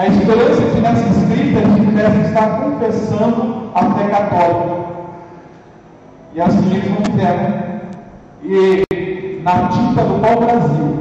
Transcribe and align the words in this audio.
na 0.00 0.06
esperança 0.06 0.62
que 0.62 0.80
nessa 0.80 1.06
escrita 1.10 1.58
a 1.58 1.62
gente 1.62 1.84
pudesse 1.84 2.20
estar 2.20 2.58
confessando 2.58 3.70
a 3.74 3.84
fé 3.90 4.08
católica. 4.08 4.80
E 6.34 6.40
assim 6.40 6.74
eles 6.74 6.90
não 6.90 7.04
fizeram. 7.04 7.52
E 8.42 9.42
na 9.42 9.68
tinta 9.68 10.02
do 10.02 10.18
pau-brasil, 10.22 10.98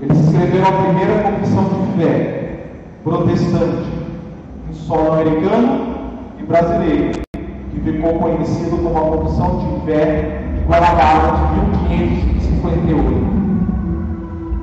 eles 0.00 0.18
escreveram 0.18 0.66
a 0.66 0.82
primeira 0.82 1.22
confissão 1.22 1.64
de 1.64 2.02
fé 2.02 2.64
protestante, 3.04 3.88
em 4.68 4.74
solo 4.74 5.12
americano 5.12 5.94
e 6.40 6.42
brasileiro, 6.42 7.20
que 7.70 7.80
ficou 7.84 8.14
conhecido 8.14 8.82
como 8.82 8.98
a 8.98 9.16
confissão 9.16 9.58
de 9.60 9.86
fé 9.86 10.40
de 10.56 10.64
Guanabara 10.64 11.34
de 11.54 11.96
1558. 11.96 13.41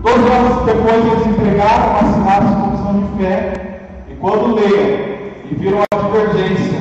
Dois 0.01 0.15
anos 0.15 0.65
depois 0.65 1.05
eles 1.05 1.27
entregaram, 1.27 1.95
assinaram 1.97 2.47
a 2.47 2.61
confissão 2.61 2.99
de 3.01 3.21
fé, 3.21 3.81
e 4.09 4.15
quando 4.15 4.55
leram 4.55 5.09
e 5.51 5.55
viram 5.55 5.79
a 5.81 6.01
divergência 6.01 6.79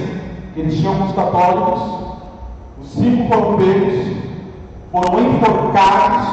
que 0.54 0.60
eles 0.60 0.78
tinham 0.78 0.94
com 0.94 1.04
os 1.04 1.12
católicos, 1.14 1.82
os 2.80 2.90
cinco 2.92 3.56
pegos, 3.56 4.18
foram 4.92 5.20
enforcados, 5.20 6.28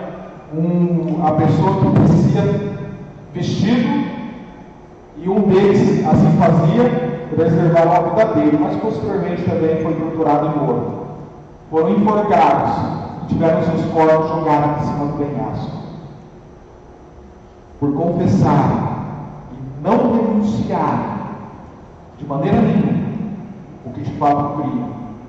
um, 0.55 1.27
a 1.27 1.33
pessoa 1.33 1.80
que 1.80 1.98
precisa 1.98 2.73
vestido, 3.33 4.06
e 5.16 5.28
um 5.28 5.41
deles 5.48 6.06
assim 6.06 6.37
fazia, 6.39 7.08
preservaram 7.34 7.92
a 7.92 8.00
vida 8.00 8.24
dele, 8.34 8.59
mas 8.60 8.77
posteriormente 8.77 9.42
também 9.42 9.82
foi 9.82 9.95
torturado 9.95 10.46
e 10.46 10.59
morto. 10.59 10.98
Foram 11.70 11.91
enforcados 11.91 12.77
e 13.24 13.27
tiveram 13.28 13.62
seus 13.64 13.84
corpos 13.92 14.28
jogados 14.28 14.82
em 14.82 14.86
cima 14.86 15.06
do 15.06 15.19
penhasco. 15.19 15.78
Por 17.80 17.92
confessar 17.94 19.12
e 19.53 19.86
não 19.86 20.16
denunciar 20.16 21.19
de 22.19 22.27
maneira 22.27 22.61
nenhuma 22.61 22.98
o 23.86 23.91
que 23.91 24.03
de 24.03 24.10
fato 24.12 24.60
cria 24.60 24.84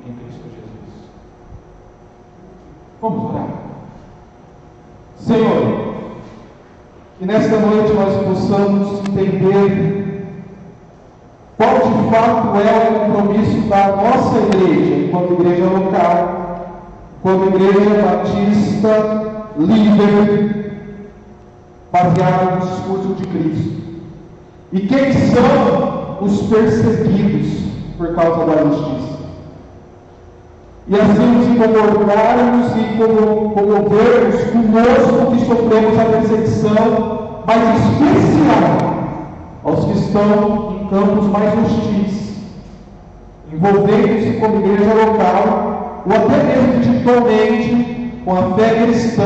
em 0.07 0.13
Cristo 0.13 0.43
Jesus. 0.43 1.09
Vamos 3.01 3.31
orar. 3.31 3.47
Senhor, 5.17 5.93
que 7.19 7.25
nesta 7.25 7.59
noite 7.59 7.93
nós 7.93 8.25
possamos 8.25 8.99
entender 9.01 9.98
qual 11.59 11.75
de 11.75 12.09
fato 12.09 12.55
é 12.57 12.89
o 12.89 13.11
compromisso 13.11 13.67
da 13.67 13.87
nossa 13.97 14.37
igreja, 14.37 15.07
enquanto 15.07 15.33
igreja 15.33 15.65
local, 15.65 16.69
enquanto 17.19 17.47
igreja 17.53 18.01
batista, 18.01 19.43
líder, 19.57 20.83
baseada 21.91 22.55
no 22.55 22.61
discurso 22.65 23.13
de 23.15 23.27
Cristo. 23.27 23.81
E 24.71 24.79
quem 24.87 25.11
são 25.11 26.19
os 26.21 26.43
perseguidos 26.43 27.73
por 27.97 28.15
causa 28.15 28.45
da 28.45 28.63
justiça? 28.63 29.19
E 30.87 30.95
assim 30.95 31.25
nos 31.25 31.45
incomodarmos 31.45 32.71
e 32.77 32.83
comovermos 33.53 34.43
conosco 34.45 35.31
que 35.35 35.45
sofremos 35.45 35.99
a 35.99 36.05
perseguição 36.05 37.43
mais 37.45 37.79
especial 37.79 38.99
aos 39.65 39.85
que 39.85 39.99
estão 39.99 40.68
campos 40.89 41.27
mais 41.27 41.53
hostis, 41.57 42.35
envolvendo-se 43.51 44.39
como 44.39 44.59
igreja 44.59 44.93
local, 44.93 46.03
ou 46.05 46.15
até 46.15 46.43
mesmo 46.43 46.75
individualmente, 46.75 48.21
com 48.25 48.37
a 48.37 48.55
fé 48.55 48.83
cristã, 48.83 49.23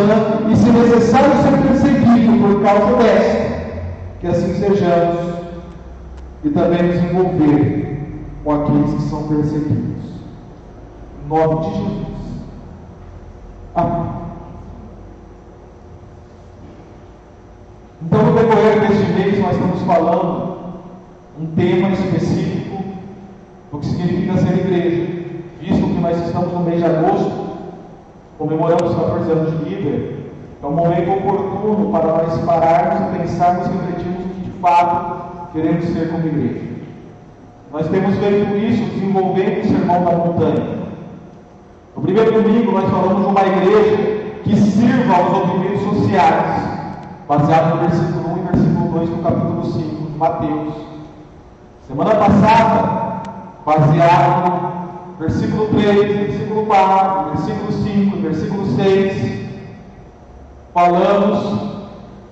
e 0.49 0.55
se 0.55 0.69
necessário 0.69 1.31
ser 1.41 1.67
perseguido 1.67 2.37
por 2.39 2.63
causa 2.63 2.97
desta, 2.97 3.53
que 4.19 4.27
assim 4.27 4.53
sejamos, 4.55 5.33
e 6.43 6.49
também 6.49 6.83
nos 6.83 6.97
envolver 6.97 7.83
com 8.43 8.51
aqueles 8.51 8.93
que 8.93 9.01
são 9.09 9.23
perseguidos. 9.23 10.03
Em 11.23 11.29
nome 11.29 11.61
de 11.61 11.75
Jesus. 11.75 12.07
Amém. 13.75 14.23
Então, 18.05 18.23
no 18.23 18.33
decorrer 18.33 18.79
deste 18.81 19.13
mês, 19.13 19.39
nós 19.39 19.53
estamos 19.53 19.81
falando 19.83 20.52
um 21.43 21.55
tema 21.55 21.89
específico 21.89 22.81
do 23.69 23.79
que 23.79 23.85
significa 23.87 24.37
ser 24.37 24.53
igreja, 24.53 25.11
visto 25.59 25.87
que 25.87 25.99
nós 25.99 26.17
estamos 26.25 26.53
no 26.53 26.61
mês 26.61 26.79
de 26.79 26.85
agosto, 26.85 27.57
comemoramos 28.37 28.95
14 28.95 29.31
anos 29.31 29.59
de 29.59 29.69
líder, 29.69 30.31
é 30.61 30.65
um 30.65 30.71
momento 30.71 31.11
oportuno 31.11 31.91
para 31.91 32.07
nós 32.07 32.39
pararmos 32.45 33.13
e 33.13 33.19
pensarmos 33.19 33.67
e 33.67 33.71
refletirmos 33.71 34.25
o 34.25 34.29
que 34.29 34.41
de 34.41 34.51
fato 34.59 35.51
queremos 35.51 35.83
ser 35.85 36.09
como 36.11 36.27
igreja. 36.27 36.61
Nós 37.73 37.89
temos 37.89 38.15
feito 38.17 38.55
isso 38.55 38.83
desenvolvendo 38.93 39.61
o 39.61 39.67
sermão 39.67 40.03
da 40.05 40.11
montanha. 40.11 40.83
No 41.95 42.01
primeiro 42.03 42.41
domingo, 42.41 42.71
nós 42.71 42.89
falamos 42.89 43.21
de 43.21 43.27
uma 43.27 43.41
igreja 43.41 43.97
que 44.43 44.55
sirva 44.55 45.15
aos 45.15 45.47
movimentos 45.47 45.81
sociais 45.81 46.63
baseado 47.27 47.75
no 47.75 47.81
versículo 47.81 48.33
1 48.33 48.37
e 48.37 48.51
versículo 48.51 48.99
2 48.99 49.09
do 49.09 49.23
capítulo 49.23 49.65
5 49.65 50.11
de 50.11 50.17
Mateus. 50.17 50.92
Semana 51.85 52.15
passada, 52.15 53.23
baseado 53.65 54.51
no 54.51 55.17
versículo 55.19 55.67
3, 55.67 56.29
versículo 56.29 56.65
4, 56.65 57.31
versículo 57.31 57.71
5, 57.73 58.17
versículo 58.21 58.65
6, 58.77 59.49
falamos 60.73 61.59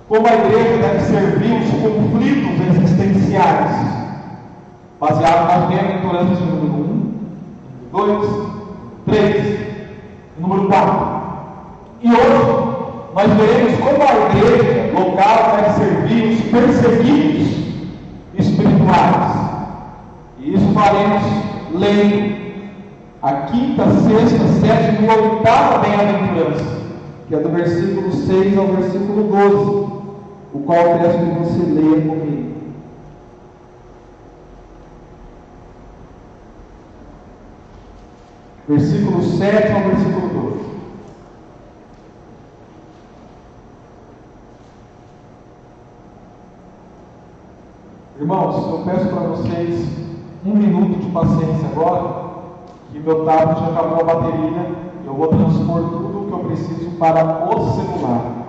como 0.08 0.26
a 0.26 0.32
igreja 0.32 0.78
deve 0.78 1.00
servir 1.00 1.52
os 1.52 1.70
conflitos 1.82 2.66
existenciais, 2.66 3.76
baseado 4.98 5.46
nas 5.46 5.68
bem-aventuranças 5.68 6.38
do 6.38 6.46
número 6.46 6.90
1, 7.92 7.92
2, 7.92 8.28
3 9.04 9.60
e 10.38 10.40
número 10.40 10.66
4. 10.68 11.06
E 12.00 12.10
hoje 12.10 12.72
nós 13.14 13.30
veremos 13.34 13.78
como 13.80 14.02
a 14.02 14.30
igreja 14.30 14.98
local 14.98 15.56
deve 15.56 15.70
servir 15.74 16.24
os 16.32 16.40
perseguidos 16.50 17.61
espirituais. 18.92 19.42
E 20.38 20.54
isso 20.54 20.72
faremos 20.72 21.22
lendo 21.74 22.42
a 23.22 23.32
quinta, 23.42 23.84
sexta, 23.84 24.46
sétima 24.60 25.12
e 25.12 25.20
oitava 25.20 25.78
bem-aventurança, 25.78 26.82
que 27.28 27.34
é 27.34 27.38
do 27.38 27.48
versículo 27.50 28.12
6 28.12 28.58
ao 28.58 28.66
versículo 28.66 29.22
12, 29.24 29.92
o 30.54 30.58
qual 30.66 30.98
peço 30.98 31.18
que 31.18 31.38
você 31.38 31.62
leia 31.62 32.00
comigo. 32.02 32.52
Versículo 38.68 39.22
7 39.22 39.72
ao 39.72 39.80
versículo 39.82 40.28
12. 40.28 40.71
Irmãos, 48.22 48.54
eu 48.70 48.82
peço 48.84 49.08
para 49.08 49.20
vocês 49.30 49.84
um 50.46 50.54
minuto 50.54 51.00
de 51.00 51.10
paciência 51.10 51.68
agora, 51.72 52.08
que 52.92 53.00
meu 53.00 53.24
tablet 53.24 53.58
acabou 53.64 54.00
a 54.00 54.04
bateria, 54.04 54.70
eu 55.04 55.12
vou 55.12 55.26
transpor 55.26 55.82
tudo 55.90 56.20
o 56.20 56.26
que 56.28 56.32
eu 56.32 56.38
preciso 56.38 56.90
para 57.00 57.48
o 57.48 57.70
celular. 57.72 58.41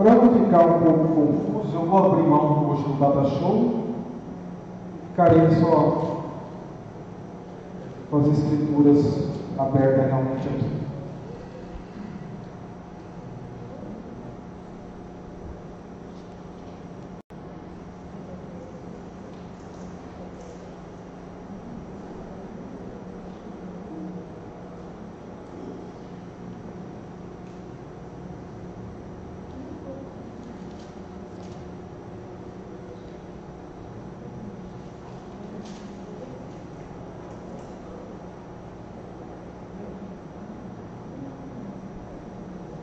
Para 0.00 0.14
não 0.14 0.32
ficar 0.32 0.64
um 0.64 0.80
pouco 0.80 1.08
confuso, 1.08 1.76
eu 1.76 1.84
vou 1.84 1.98
abrir 1.98 2.22
mão 2.22 2.74
do 2.74 2.98
data 2.98 3.28
show. 3.36 3.84
Ficarei 5.10 5.50
só 5.60 6.22
com 8.10 8.16
as 8.16 8.26
escrituras 8.28 9.28
abertas 9.58 10.06
realmente 10.06 10.48
aqui. 10.48 10.79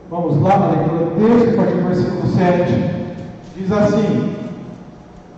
Vamos 0.09 0.41
lá 0.41 0.57
na 0.57 0.67
leitura 0.67 1.05
do 1.05 1.15
texto, 1.19 1.53
a 1.53 1.57
partir 1.57 1.77
do 1.79 1.87
versículo 1.87 2.27
7. 2.27 2.73
Diz 3.57 3.71
assim: 3.73 4.35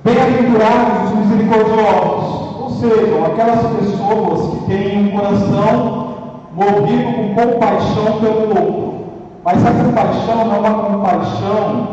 Bem-aventurados 0.04 1.12
os 1.12 1.18
misericordiosos, 1.26 2.62
ou 2.62 2.70
seja, 2.70 3.26
aquelas 3.26 3.66
pessoas 3.78 4.52
que 4.52 4.66
têm 4.68 5.08
um 5.08 5.18
coração 5.18 6.14
movido 6.54 7.14
com 7.14 7.34
compaixão 7.34 8.20
pelo 8.20 8.50
outro. 8.50 9.06
Mas 9.44 9.66
essa 9.66 9.84
compaixão 9.84 10.46
não 10.46 10.56
é 10.56 10.60
uma 10.60 10.84
compaixão 10.84 11.88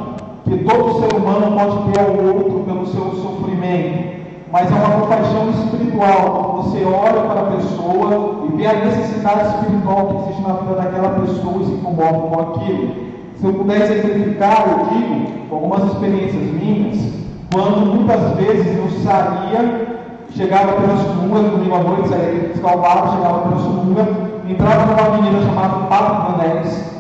que 0.45 0.59
todo 0.59 1.01
ser 1.01 1.17
humano 1.17 1.57
pode 1.57 1.93
ter 1.93 2.01
ao 2.01 2.27
outro 2.27 2.61
pelo 2.61 2.87
seu 2.89 3.23
sofrimento 3.23 4.16
mas 4.57 4.73
é 4.73 4.75
uma 4.75 5.01
compaixão 5.01 5.51
espiritual. 5.51 6.63
Você 6.63 6.83
olha 6.83 7.29
para 7.29 7.41
a 7.43 7.57
pessoa 7.57 8.47
e 8.49 8.57
vê 8.57 8.67
a 8.67 8.85
necessidade 8.87 9.49
espiritual 9.49 10.07
que 10.07 10.17
existe 10.23 10.49
na 10.49 10.55
vida 10.55 10.75
daquela 10.77 11.11
pessoa 11.11 11.61
e 11.61 11.67
se 11.67 11.73
comove 11.73 12.31
com 12.31 12.41
aquilo. 12.41 12.95
Se 13.35 13.45
eu 13.45 13.53
pudesse 13.53 13.93
exemplificar, 13.93 14.65
eu 14.67 14.97
digo, 14.97 15.47
com 15.51 15.57
algumas 15.57 15.93
experiências 15.93 16.43
minhas, 16.55 17.13
quando 17.53 17.97
muitas 17.97 18.31
vezes 18.37 18.79
eu 18.79 18.89
saía, 19.05 20.07
chegava 20.35 20.73
pela 20.73 20.97
Sununga, 20.97 21.51
domingo 21.51 21.75
à 21.75 21.81
noite, 21.81 22.09
saía 22.09 22.49
de 22.55 22.59
Calvário, 22.59 23.13
chegava 23.13 23.39
pela 23.41 23.59
Sununga, 23.59 24.09
entrava 24.49 24.87
numa 24.87 25.17
avenida 25.17 25.45
chamada 25.45 25.87
Pato 25.87 26.33
Manéis. 26.33 26.95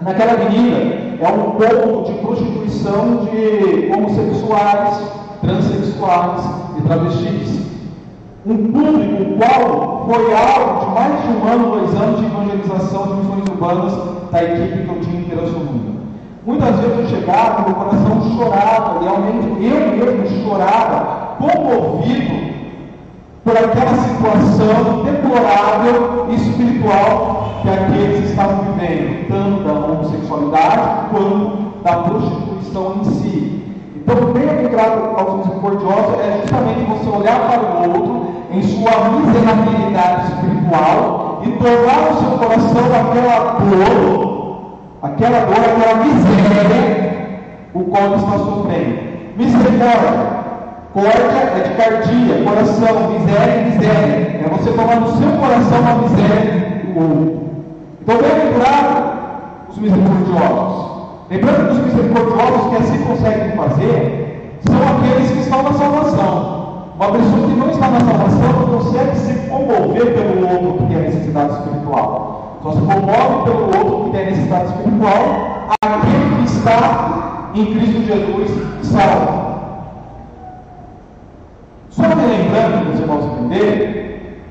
Naquela 0.00 0.34
avenida 0.34 0.76
é 1.20 1.28
um 1.28 1.50
ponto 1.50 2.12
de 2.12 2.18
prostituição 2.20 3.24
de 3.24 3.90
homossexuais, 3.92 5.02
transexuais 5.40 6.61
travestis. 6.84 7.62
Um 8.44 8.56
público 8.72 9.38
qual 9.38 10.06
foi 10.06 10.34
alvo 10.34 10.80
de 10.80 10.94
mais 10.94 11.22
de 11.22 11.28
um 11.28 11.48
ano, 11.48 11.70
dois 11.78 11.94
anos 11.94 12.20
de 12.20 12.26
evangelização 12.26 13.06
de 13.06 13.14
missões 13.14 13.48
urbanas 13.48 13.92
da 14.32 14.42
equipe 14.42 14.84
que 14.84 14.88
eu 14.88 15.00
tinha 15.00 15.20
em 15.20 15.24
Pirassununga. 15.24 16.02
Muitas 16.44 16.76
vezes 16.76 16.98
eu 16.98 17.08
chegava, 17.08 17.62
meu 17.62 17.74
coração 17.74 18.36
chorava, 18.36 19.00
realmente 19.00 19.46
eu 19.64 19.96
mesmo 19.96 20.42
chorava, 20.44 21.36
comovido 21.38 22.52
por 23.44 23.56
aquela 23.56 23.94
situação 23.96 25.04
deplorável 25.04 26.26
e 26.30 26.34
espiritual 26.34 27.60
que 27.62 27.68
aqueles 27.68 28.30
estavam 28.30 28.64
vivendo, 28.72 29.28
tanto 29.28 29.64
da 29.64 29.72
homossexualidade 29.72 31.10
quanto 31.10 31.82
da 31.84 31.96
prostituição 31.98 32.96
em 33.00 33.04
si. 33.04 33.61
Então, 34.04 34.32
bem-aventurado 34.32 35.16
aos 35.16 35.36
misericordiosos 35.36 36.18
é 36.18 36.40
justamente 36.40 36.84
você 36.86 37.08
olhar 37.08 37.38
para 37.38 37.60
o 37.60 37.88
outro 37.88 38.26
em 38.50 38.60
sua 38.60 39.10
miserabilidade 39.10 40.32
espiritual 40.32 41.40
e 41.44 41.52
tornar 41.52 42.10
o 42.10 42.18
seu 42.18 42.30
coração 42.36 42.84
aquela 43.00 43.60
dor, 43.60 44.78
aquela 45.02 45.40
dor, 45.46 45.56
aquela 45.56 46.04
miséria, 46.04 47.38
o 47.74 47.84
qual 47.84 48.04
ele 48.06 48.16
está 48.16 48.38
sofrendo. 48.38 48.98
Misericórdia. 49.36 50.42
Córdia 50.92 51.52
é 51.56 51.68
de 51.68 51.74
cardia, 51.76 52.44
coração, 52.44 53.10
miséria 53.12 53.62
miséria. 53.62 54.40
É 54.44 54.48
você 54.50 54.72
tomar 54.72 54.96
no 54.96 55.16
seu 55.16 55.30
coração 55.38 55.78
a 55.88 55.94
miséria 56.02 56.82
do 56.92 57.00
outro. 57.00 57.40
Então, 58.02 58.16
bem-aventurado 58.16 59.12
os 59.70 59.78
misericordiosos. 59.78 60.91
Lembrando 61.32 61.68
que 61.68 61.72
os 61.72 61.86
misericordiosos 61.86 62.68
que 62.68 62.76
assim 62.76 63.04
conseguem 63.04 63.52
fazer 63.56 64.58
são 64.66 64.76
aqueles 64.76 65.30
que 65.30 65.38
estão 65.38 65.62
na 65.62 65.72
salvação. 65.72 66.92
Uma 66.94 67.10
pessoa 67.10 67.48
que 67.48 67.54
não 67.54 67.70
está 67.70 67.88
na 67.88 68.00
salvação 68.00 68.52
não 68.52 68.78
consegue 68.78 69.16
se 69.16 69.32
comover 69.48 70.12
pelo 70.12 70.46
outro 70.46 70.72
que 70.74 70.86
tem 70.92 70.96
a 70.96 71.00
necessidade 71.00 71.52
espiritual. 71.54 72.58
Só 72.62 72.72
se 72.72 72.80
comove 72.80 73.50
pelo 73.50 73.64
outro 73.64 74.04
que 74.04 74.10
tem 74.10 74.20
a 74.20 74.30
necessidade 74.30 74.66
espiritual 74.66 75.68
aquele 75.82 76.36
que 76.36 76.52
está 76.52 77.50
em 77.54 77.64
Cristo 77.64 78.06
Jesus 78.06 78.50
salvo. 78.82 79.52
Só 81.88 82.02
me 82.02 82.26
lembrando, 82.26 82.92
você 82.92 83.06
possa 83.06 83.26
entender, 83.28 84.44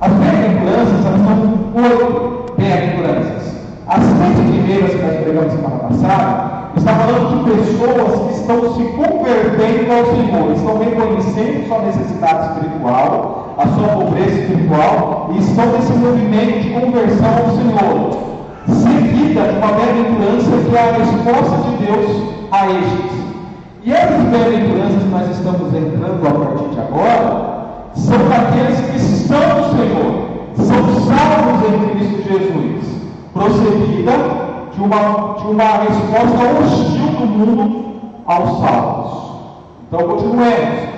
as 0.00 0.12
bem-aventuranças 0.14 1.00
são 1.00 1.80
oito 1.80 2.54
bem-aventuranças. 2.56 3.57
As 3.88 4.04
seis 4.04 4.38
primeiras 4.50 4.90
que 4.90 4.98
nós 4.98 5.16
pregamos 5.16 5.50
semana 5.50 5.78
passada, 5.78 6.68
está 6.76 6.92
falando 6.92 7.42
de 7.42 7.50
pessoas 7.50 8.20
que 8.20 8.34
estão 8.38 8.74
se 8.74 8.82
convertendo 8.92 9.90
ao 9.90 10.04
Senhor, 10.12 10.52
estão 10.52 10.78
reconhecendo 10.78 11.66
sua 11.66 11.78
necessidade 11.78 12.52
espiritual, 12.52 13.54
a 13.56 13.66
sua 13.66 13.88
pobreza 13.88 14.40
espiritual, 14.40 15.30
e 15.32 15.38
estão 15.38 15.72
nesse 15.72 15.92
movimento 15.94 16.60
de 16.60 16.68
conversão 16.68 17.30
ao 17.32 17.48
Senhor, 17.56 18.10
seguida 18.68 19.40
de 19.48 19.56
uma 19.56 19.72
bem-aventurança 19.72 20.50
que 20.68 20.76
é 20.76 20.80
a 20.80 20.92
resposta 20.92 21.56
de 21.56 21.86
Deus 21.86 22.34
a 22.52 22.66
estes. 22.66 23.18
E 23.84 23.92
essas 23.94 24.22
bem-aventuranças 24.24 25.02
que 25.02 25.08
nós 25.08 25.30
estamos 25.30 25.74
entrando 25.74 26.28
a 26.28 26.44
partir 26.44 26.68
de 26.74 26.80
agora, 26.80 27.90
são 27.94 28.18
daqueles 28.28 28.80
que 28.80 28.96
estão 28.98 29.40
no 29.56 29.64
Senhor, 29.70 30.28
são 30.56 30.84
salvos 31.08 31.72
em 31.72 31.88
Cristo 31.96 32.22
Jesus 32.28 32.97
procedida 33.38 34.12
de 34.74 34.80
uma, 34.82 35.34
de 35.38 35.46
uma 35.46 35.64
resposta 35.64 36.60
hostil 36.60 37.06
do 37.18 37.26
mundo 37.26 37.84
aos 38.26 38.60
salvos. 38.60 39.18
Então, 39.86 40.08
continuemos. 40.08 40.88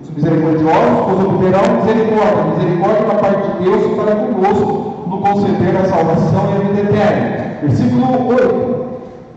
Os 0.00 0.10
misericordiosos 0.10 1.04
pois 1.06 1.20
obterão 1.20 1.76
misericórdia, 1.80 2.44
misericórdia 2.56 3.06
da 3.06 3.14
parte 3.14 3.50
de 3.52 3.64
Deus 3.64 3.94
para 3.94 4.16
conosco, 4.16 5.04
no 5.06 5.18
conceder 5.18 5.76
a 5.76 5.84
salvação 5.84 6.50
e 6.50 6.56
a 6.56 6.68
vida 6.68 6.90
eterna. 6.90 7.58
Versículo 7.62 8.28
8. 8.28 8.84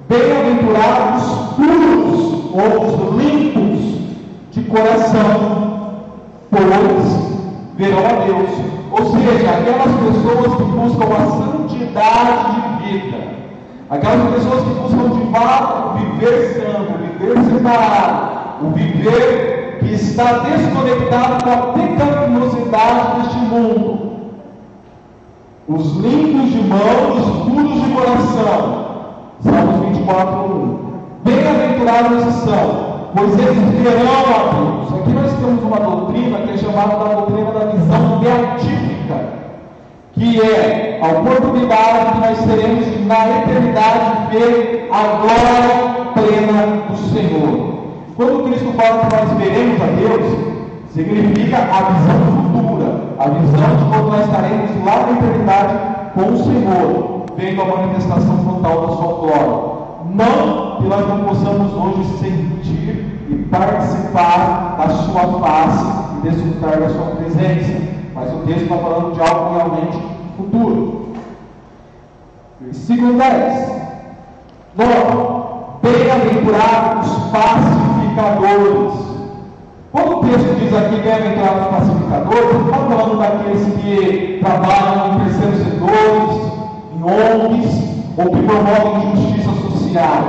Bem-aventurados 0.09 1.23
puros, 1.55 2.17
ou 2.53 2.85
os 2.85 3.23
limpos 3.23 3.79
de 4.51 4.63
coração, 4.63 5.97
pois 6.49 7.27
verão 7.77 7.99
a 7.99 8.25
Deus. 8.25 8.49
Ou 8.91 9.05
seja, 9.11 9.49
aquelas 9.51 9.93
pessoas 9.99 10.55
que 10.55 10.63
buscam 10.63 11.05
a 11.13 11.46
santidade 11.67 12.55
de 12.55 12.99
vida, 12.99 13.17
aquelas 13.89 14.33
pessoas 14.33 14.63
que 14.63 14.69
buscam 14.69 15.19
de 15.19 15.31
fato 15.31 15.97
viver 15.97 16.53
santo, 16.53 16.93
viver 16.99 17.43
separado, 17.43 18.65
o 18.65 18.69
viver 18.71 19.77
que 19.79 19.93
está 19.93 20.39
desconectado 20.39 21.43
com 21.43 21.51
a 21.51 21.73
pecaminosidade 21.73 23.21
deste 23.21 23.37
mundo. 23.37 24.07
Os 25.67 25.97
limpos 25.97 26.51
de 26.51 26.63
mão, 26.63 27.11
os 27.17 27.51
puros 27.51 27.81
de 27.81 27.93
coração. 27.93 28.87
Salmos 29.41 29.85
24, 29.89 30.45
1. 30.45 30.79
Bem-aventurados 31.25 32.23
são 32.35 32.87
pois 33.13 33.33
eles 33.39 33.57
verão 33.81 34.23
a 34.29 34.53
Deus. 34.53 35.01
Aqui 35.01 35.09
nós 35.11 35.33
temos 35.33 35.63
uma 35.63 35.79
doutrina 35.79 36.37
que 36.39 36.53
é 36.53 36.57
chamada 36.57 36.95
da 36.97 37.15
doutrina 37.15 37.51
da 37.51 37.65
visão 37.65 38.19
beatífica, 38.19 39.33
que 40.13 40.41
é 40.41 40.86
a 41.01 41.19
oportunidade 41.19 42.13
que 42.13 42.19
nós 42.19 42.37
teremos 42.45 43.05
na 43.05 43.41
eternidade 43.41 44.31
ver 44.31 44.89
a 44.91 45.03
glória 45.17 45.97
plena 46.13 46.87
do 46.89 46.97
Senhor. 47.13 47.77
Quando 48.15 48.45
Cristo 48.45 48.73
fala 48.73 49.05
que 49.05 49.15
nós 49.15 49.37
veremos 49.37 49.81
a 49.81 49.85
Deus, 49.85 50.37
significa 50.93 51.57
a 51.57 51.91
visão 51.91 52.19
futura, 52.31 53.01
a 53.19 53.29
visão 53.29 53.75
de 53.77 53.85
quando 53.85 54.09
nós 54.09 54.25
estaremos 54.25 54.85
lá 54.85 55.05
na 55.05 55.11
eternidade 55.17 55.73
com 56.15 56.33
o 56.33 56.37
Senhor, 56.37 57.25
vendo 57.37 57.61
a 57.61 57.65
manifestação 57.65 58.37
total 58.37 58.87
da 58.87 58.95
sua 58.95 59.13
glória. 59.13 59.77
Não 60.15 60.77
que 60.77 60.87
nós 60.87 61.07
não 61.07 61.25
possamos 61.25 61.73
hoje 61.73 62.17
sentir 62.17 63.27
e 63.29 63.35
participar 63.51 64.77
da 64.77 64.89
sua 64.89 65.39
face 65.41 65.85
e 66.17 66.29
desfrutar 66.29 66.79
da 66.79 66.89
sua 66.89 67.05
presença. 67.17 67.97
Mas 68.15 68.33
o 68.33 68.37
texto 68.47 68.63
está 68.63 68.77
falando 68.77 69.13
de 69.13 69.21
algo 69.21 69.55
realmente 69.55 70.16
futuro. 70.47 71.07
Versículo 72.61 73.13
10. 73.13 73.71
Logo, 74.77 75.47
Bem-aventurados 75.81 77.11
os 77.11 77.23
pacificadores. 77.31 78.93
Quando 79.91 80.17
o 80.17 80.21
texto 80.21 80.55
diz 80.59 80.73
aqui 80.73 81.01
bem-aventurados 81.01 81.61
os 81.61 81.69
pacificadores, 81.69 82.49
ele 82.49 82.63
está 82.63 82.77
falando 82.77 83.19
daqueles 83.19 83.73
que 83.75 84.39
trabalham 84.41 85.13
em 85.13 85.19
terceiros 85.23 85.57
setores, 85.59 86.51
em 86.93 87.03
ONGs, 87.03 87.73
ou 88.17 88.25
que 88.25 88.41
promovem 88.41 89.15
justiça 89.15 89.51
social, 89.69 90.21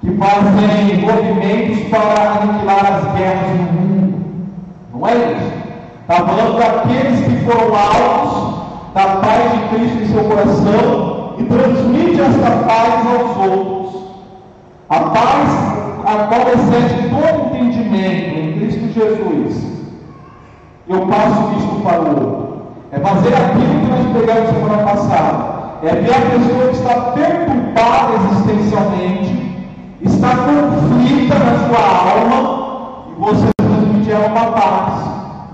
que 0.00 0.10
fazem 0.16 1.00
movimentos 1.00 1.88
para 1.90 2.40
aniquilar 2.40 2.86
as 2.94 3.18
guerras 3.18 3.50
no 3.50 3.72
mundo. 3.72 4.14
Não 4.94 5.06
é 5.06 5.14
isso? 5.14 5.52
Está 6.00 6.26
falando 6.26 6.58
daqueles 6.58 7.20
que 7.20 7.44
foram 7.44 7.74
alvos 7.76 8.45
da 8.96 9.16
paz 9.16 9.52
de 9.52 9.68
Cristo 9.68 9.98
em 10.02 10.08
seu 10.08 10.24
coração 10.24 11.34
e 11.36 11.44
transmite 11.44 12.18
esta 12.18 12.50
paz 12.64 13.06
aos 13.06 13.50
outros. 13.50 14.02
A 14.88 15.00
paz 15.00 15.76
a 16.06 16.26
qual 16.28 16.40
excede 16.48 17.10
todo 17.10 17.56
entendimento 17.56 18.38
em 18.38 18.52
Cristo 18.54 18.94
Jesus. 18.94 19.66
Eu 20.88 21.06
passo 21.08 21.52
isto 21.58 21.82
para 21.82 22.00
o 22.00 22.08
outro. 22.08 22.62
É 22.90 22.98
fazer 22.98 23.34
aquilo 23.34 23.80
que 23.80 23.86
nós 23.86 24.06
pregamos 24.12 24.48
semana 24.48 24.82
passada. 24.84 25.56
É 25.82 25.94
ver 25.96 26.14
a 26.14 26.30
pessoa 26.30 26.68
que 26.68 26.76
está 26.76 26.94
perturbada 27.12 28.14
existencialmente, 28.14 29.66
está 30.00 30.28
conflita 30.36 31.34
na 31.38 31.68
sua 31.68 31.84
alma, 32.12 33.08
e 33.10 33.20
você 33.20 33.46
transmite 33.58 34.10
ela 34.10 34.28
uma 34.28 34.52
paz. 34.52 35.04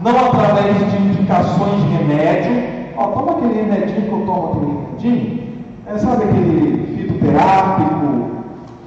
Não 0.00 0.28
através 0.28 0.78
de 0.78 0.96
indicações 0.96 1.82
de 1.82 1.88
remédio. 1.96 2.71
Ó, 2.96 3.06
toma 3.08 3.32
aquele 3.32 3.54
remedinho 3.54 4.02
que 4.02 4.12
eu 4.12 4.26
tomo 4.26 4.48
aquele 4.48 4.72
remedinho. 4.72 5.52
É, 5.86 5.98
sabe 5.98 6.24
aquele 6.24 6.96
fitoterápico, 6.96 8.30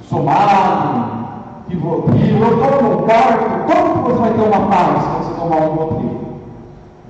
somado, 0.02 1.26
Rivotril, 1.68 2.38
eu 2.38 2.58
tomo 2.58 2.92
um 2.92 3.06
quarto, 3.06 3.66
como 3.66 4.04
que 4.04 4.12
você 4.12 4.20
vai 4.20 4.32
ter 4.32 4.42
uma 4.42 4.66
paz 4.68 5.02
se 5.02 5.08
você 5.08 5.40
tomar 5.40 5.56
um 5.56 5.70
Rivotril? 5.72 6.20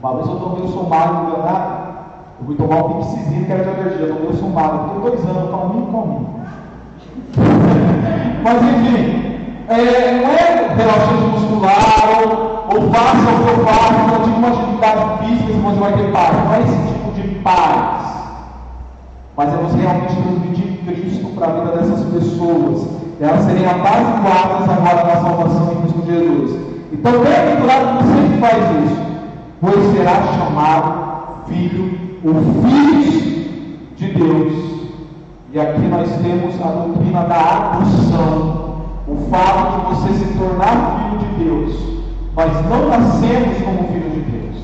Uma 0.02 0.14
vez 0.14 0.28
eu 0.28 0.36
tomei 0.36 0.62
o 0.64 0.68
somado 0.68 1.28
enganado, 1.28 1.86
eu 2.40 2.46
fui 2.46 2.54
tomar 2.56 2.84
um 2.84 2.94
pixizino 2.94 3.44
que 3.44 3.52
era 3.52 3.64
de 3.64 3.70
alergia, 3.70 4.06
eu 4.06 4.16
tomei 4.16 4.30
o 4.30 4.36
somado, 4.36 4.94
fiquei 4.94 5.10
dois 5.10 5.36
anos, 5.36 5.50
calminho, 5.50 5.86
calminho. 5.92 6.36
Mas 8.42 8.62
enfim, 8.62 9.25
é, 9.68 10.20
não 10.22 10.30
é 10.30 10.74
relaxante 10.76 11.22
muscular 11.30 12.08
ou, 12.18 12.66
ou 12.74 12.92
faça 12.92 13.30
o 13.30 13.44
que 13.44 13.50
eu 13.50 13.64
faço, 13.64 13.92
não 13.92 14.24
digo 14.24 14.36
uma 14.36 14.48
atividade 14.48 15.24
física 15.24 15.52
que 15.52 15.58
você 15.58 15.80
vai 15.80 15.92
ter 15.92 16.12
paz, 16.12 16.44
não 16.44 16.54
é 16.54 16.60
esse 16.60 16.92
tipo 16.92 17.12
de 17.12 17.34
paz. 17.40 18.06
Mas 19.36 19.52
é 19.52 19.56
você 19.56 19.76
realmente 19.78 20.16
transmitir 20.16 20.78
Cristo 20.84 21.26
para 21.34 21.46
a 21.46 21.50
vida 21.50 21.76
dessas 21.76 22.04
pessoas 22.06 22.96
elas 23.20 23.44
serem 23.46 23.64
apaziguadas 23.66 24.68
agora 24.68 25.06
na 25.06 25.22
salvação 25.22 25.72
em 25.72 25.80
Cristo 25.80 26.02
Jesus. 26.06 26.60
Então, 26.92 27.12
bem-aventurado 27.22 28.04
você 28.04 28.28
que 28.28 28.40
faz 28.40 28.84
isso, 28.84 29.02
pois 29.60 29.92
será 29.92 30.22
chamado 30.34 31.46
filho 31.48 31.98
ou 32.22 32.34
filhos 32.62 33.24
de 33.96 34.06
Deus. 34.12 34.76
E 35.52 35.60
aqui 35.60 35.80
nós 35.80 36.10
temos 36.22 36.60
a 36.60 36.68
doutrina 36.68 37.24
da 37.24 37.72
adoção, 37.72 38.65
o 39.08 39.16
fato 39.30 39.80
de 39.80 39.94
você 39.94 40.24
se 40.24 40.38
tornar 40.38 41.10
filho 41.10 41.18
de 41.18 41.44
Deus, 41.44 42.02
mas 42.34 42.52
não 42.68 42.88
nascemos 42.88 43.58
como 43.64 43.88
filho 43.88 44.10
de 44.10 44.20
Deus. 44.20 44.56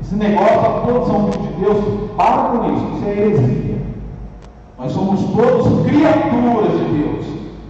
Esse 0.00 0.14
negócio, 0.14 0.82
todos 0.86 1.06
são 1.08 1.32
filhos 1.32 1.48
de 1.48 1.54
Deus, 1.60 2.10
para 2.16 2.42
com 2.44 2.72
isso, 2.72 2.86
isso 2.94 3.04
é 3.06 3.10
heresia. 3.10 3.82
Nós 4.78 4.92
somos 4.92 5.20
todos 5.34 5.86
criaturas 5.86 6.72
de 6.78 6.84
Deus. 6.84 7.02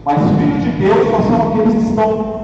Mas 0.04 0.18
filhos 0.38 0.64
de 0.64 0.70
Deus 0.72 1.10
só 1.10 1.20
são 1.22 1.52
aqueles 1.52 1.74
que 1.74 1.90
estão 1.90 2.42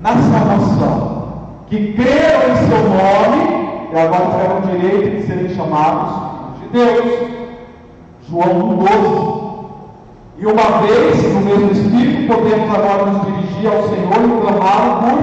na 0.00 0.16
salvação, 0.16 1.32
que 1.66 1.92
creram 1.92 2.52
em 2.52 2.56
seu 2.56 2.78
nome 2.88 3.58
e 3.92 3.98
agora 3.98 4.26
terão 4.26 4.58
o 4.58 4.78
direito 4.78 5.16
de 5.16 5.26
serem 5.26 5.54
chamados 5.54 6.60
de 6.60 6.68
Deus. 6.68 7.28
João 8.28 8.78
1,12. 8.78 9.37
E 10.40 10.46
uma 10.46 10.86
vez, 10.86 11.34
no 11.34 11.40
mesmo 11.40 11.72
Espírito, 11.72 12.32
podemos 12.32 12.72
agora 12.72 13.06
nos 13.06 13.26
dirigir 13.26 13.66
ao 13.66 13.88
Senhor 13.88 14.12
e 14.24 14.40
clamá-lo 14.40 15.00
por 15.00 15.18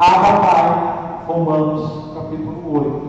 Abba 0.00 0.40
Pai. 0.40 0.88
Romanos 1.28 1.92
capítulo 2.12 2.64
8. 2.66 3.08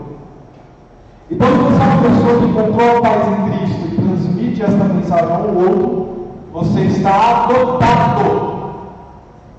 Então, 1.32 1.48
se 1.48 1.56
você 1.56 1.82
é 1.82 1.86
uma 1.86 2.02
pessoa 2.04 2.40
que 2.40 2.46
encontrou 2.46 2.98
a 2.98 3.02
paz 3.02 3.28
em 3.28 3.50
Cristo 3.50 3.82
e 3.88 3.96
transmite 3.96 4.62
esta 4.62 4.84
mensagem 4.84 5.36
ao 5.36 5.48
outro, 5.56 6.28
você 6.54 6.82
está 6.82 7.46
adotado. 7.46 8.60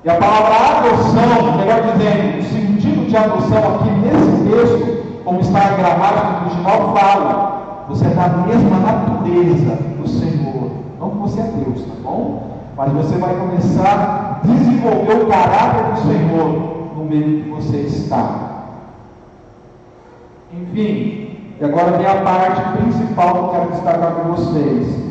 E 0.05 0.09
a 0.09 0.15
palavra 0.15 0.77
adoção, 0.77 1.57
melhor 1.57 1.81
dizendo, 1.91 2.39
o 2.39 2.43
sentido 2.43 3.09
de 3.09 3.17
adoção 3.17 3.75
aqui 3.75 3.89
nesse 3.89 4.49
texto, 4.49 5.23
como 5.25 5.41
está 5.41 5.59
a 5.59 5.69
gramática 5.71 6.45
original, 6.45 6.95
fala: 6.95 7.85
você 7.89 8.05
é 8.05 8.09
da 8.11 8.29
mesma 8.29 8.77
natureza 8.79 9.77
do 9.99 10.07
Senhor. 10.07 10.50
Não 11.01 11.09
que 11.09 11.17
você 11.17 11.39
é 11.39 11.43
Deus, 11.43 11.81
tá 11.81 11.93
bom? 12.03 12.59
Mas 12.77 12.91
você 12.93 13.17
vai 13.17 13.35
começar 13.35 14.39
a 14.43 14.47
desenvolver 14.47 15.23
o 15.23 15.27
caráter 15.27 15.93
do 15.93 15.99
Senhor 16.01 16.93
no 16.95 17.05
meio 17.05 17.43
que 17.43 17.49
você 17.49 17.77
está. 17.77 18.51
Enfim, 20.53 21.55
e 21.59 21.65
agora 21.65 21.97
vem 21.97 22.05
a 22.05 22.21
parte 22.21 22.77
principal 22.77 23.33
que 23.33 23.39
eu 23.39 23.49
quero 23.49 23.71
destacar 23.71 24.11
com 24.11 24.31
vocês. 24.33 25.01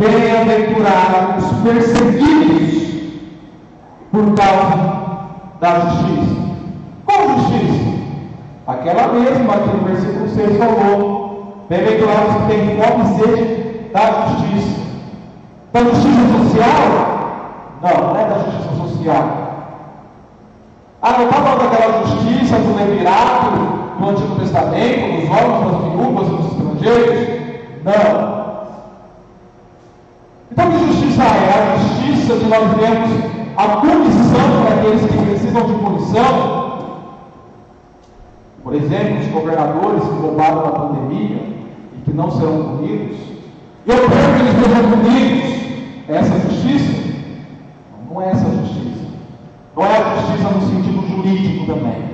Bem-aventurados 0.00 1.44
os 1.44 1.58
perseguidos 1.58 3.14
por 4.10 4.34
causa 4.34 5.28
da 5.60 5.78
justiça. 5.78 6.34
Qual 7.06 7.38
justiça? 7.38 7.94
Aquela 8.66 9.12
mesma 9.12 9.58
que 9.58 9.76
no 9.76 9.84
versículo 9.84 10.28
6 10.28 10.58
falou. 10.58 11.66
Bem-aventurados 11.68 12.34
que 12.34 12.48
têm 12.48 12.76
fome 12.76 13.04
e 13.04 13.16
sede 13.16 13.90
da 13.92 14.26
justiça. 14.26 14.83
Da 15.74 15.80
justiça 15.80 16.20
social? 16.38 16.78
Não, 17.82 18.06
não 18.06 18.16
é 18.16 18.28
da 18.28 18.38
justiça 18.38 18.74
social. 18.76 19.24
Ah, 21.02 21.12
não 21.18 21.24
está 21.24 21.42
falando 21.42 21.68
daquela 21.68 22.06
justiça 22.06 22.58
do 22.58 22.76
levirato 22.76 23.50
do 23.98 24.08
Antigo 24.08 24.36
Testamento, 24.36 25.20
dos 25.20 25.30
homens, 25.30 25.72
das 25.72 25.82
viúvas, 25.82 26.28
dos 26.28 26.46
estrangeiros? 26.46 27.28
Não. 27.82 28.34
Então, 30.52 30.70
que 30.70 30.78
justiça 30.86 31.24
é? 31.24 31.72
A 31.72 31.76
justiça 31.76 32.36
que 32.36 32.44
nós 32.44 32.70
vemos 32.76 33.10
a 33.56 33.68
punição 33.78 34.62
para 34.62 34.76
aqueles 34.76 35.00
que 35.00 35.26
precisam 35.26 35.66
de 35.66 35.74
punição. 35.74 36.78
Por 38.62 38.74
exemplo, 38.74 39.20
os 39.22 39.26
governadores 39.26 40.04
que 40.04 40.20
roubaram 40.20 40.66
na 40.66 40.70
pandemia 40.70 41.42
e 41.96 42.00
que 42.04 42.12
não 42.12 42.30
serão 42.30 42.76
punidos. 42.76 43.16
Eu 43.84 43.96
quero 43.96 44.34
que 44.34 44.40
eles 44.40 44.54
sejam 44.62 44.90
punidos. 44.90 45.53
É 46.08 46.16
essa 46.16 46.38
justiça? 46.38 47.02
Não, 48.10 48.22
é 48.22 48.30
essa 48.30 48.44
justiça. 48.44 49.04
Não 49.76 49.86
é 49.86 49.96
a 49.96 50.14
justiça 50.16 50.48
no 50.50 50.60
sentido 50.62 51.08
jurídico 51.08 51.66
também. 51.66 52.04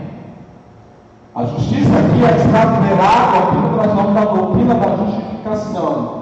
A 1.34 1.44
justiça 1.44 1.90
aqui 1.90 2.24
é 2.24 2.36
está 2.36 2.62
atrelada 2.62 3.38
àquilo 3.38 3.68
que 3.70 3.76
nós 3.76 3.86
chamamos 3.86 4.14
da 4.14 4.24
doutrina 4.24 4.74
da 4.74 4.96
justificação 4.96 6.20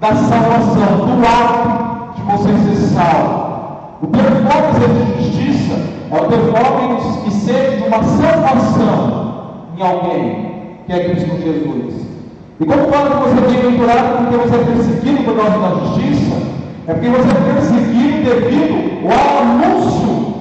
da 0.00 0.14
salvação, 0.14 1.06
do 1.06 1.26
ato 1.26 2.14
de 2.16 2.22
você 2.22 2.52
ser 2.68 2.94
salvo. 2.94 3.46
O 4.02 4.06
performance 4.08 4.80
de 4.80 5.22
justiça 5.22 5.74
é 6.10 6.14
o 6.14 6.28
performance 6.28 7.20
que 7.20 7.30
seja 7.30 7.76
de 7.76 7.82
uma 7.84 8.02
salvação 8.02 9.36
em 9.76 9.82
alguém, 9.82 10.78
que 10.86 10.92
é 10.92 11.08
Cristo 11.08 11.38
Jesus. 11.38 12.06
E 12.60 12.64
quando 12.64 12.90
fala 12.90 13.10
que 13.10 13.28
você 13.28 13.38
é 13.38 13.48
bem-aventurado 13.48 14.18
porque 14.18 14.36
você 14.36 14.54
é 14.54 14.64
perseguido 14.64 15.24
por 15.24 15.36
causa 15.36 15.58
da 15.58 15.68
justiça, 15.86 16.36
é 16.88 16.94
porque 16.94 17.08
você 17.08 17.28
é 17.28 17.52
perseguido 17.52 18.22
devido 18.22 19.08
ao 19.10 19.42
anúncio 19.42 20.36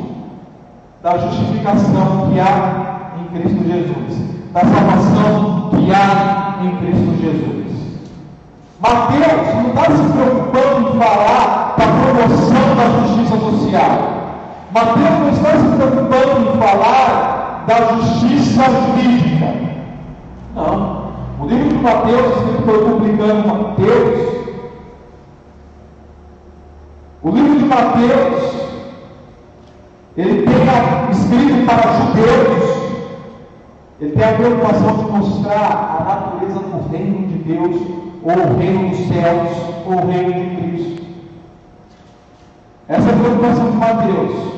da 1.01 1.17
justificação 1.17 2.29
que 2.31 2.39
há 2.39 3.11
em 3.19 3.25
Cristo 3.35 3.63
Jesus, 3.65 4.51
da 4.53 4.61
salvação 4.61 5.69
que 5.71 5.91
há 5.91 6.57
em 6.63 6.75
Cristo 6.77 7.21
Jesus. 7.21 7.55
Mateus 8.79 9.55
não 9.55 9.69
está 9.69 9.85
se 9.85 10.13
preocupando 10.13 10.89
em 10.89 10.99
falar 10.99 11.75
da 11.77 11.85
promoção 11.87 12.75
da 12.75 13.07
justiça 13.07 13.37
social. 13.37 14.15
Mateus 14.71 15.19
não 15.19 15.29
está 15.29 15.51
se 15.57 15.75
preocupando 15.75 16.49
em 16.49 16.59
falar 16.59 17.63
da 17.65 17.95
justiça 17.95 18.63
jurídica. 18.65 19.53
Não. 20.53 21.05
O 21.39 21.45
livro 21.47 21.69
de 21.69 21.75
Mateus, 21.75 22.37
escrito 22.37 22.61
pelo 22.63 22.89
publicano 22.91 23.47
Mateus, 23.47 24.35
o 27.25 27.31
de 27.57 27.65
Mateus, 27.65 28.55
ele 30.17 30.43
tem 30.43 30.55
escrito 31.11 31.65
para 31.65 31.93
judeus, 31.93 32.75
ele 33.99 34.11
tem 34.11 34.23
a 34.23 34.33
preocupação 34.33 34.97
de 34.97 35.11
mostrar 35.11 35.97
a 35.99 36.03
natureza 36.03 36.59
do 36.59 36.89
reino 36.89 37.27
de 37.27 37.35
Deus 37.39 38.05
ou 38.25 38.33
o 38.33 38.57
reino 38.57 38.89
dos 38.89 39.07
céus, 39.07 39.49
ou 39.85 39.93
o 39.93 40.07
reino 40.07 40.33
de 40.33 40.55
Cristo. 40.55 41.03
Essa 42.87 43.09
é 43.09 43.13
a 43.13 43.17
preocupação 43.17 43.71
de 43.71 43.77
Mateus. 43.77 44.55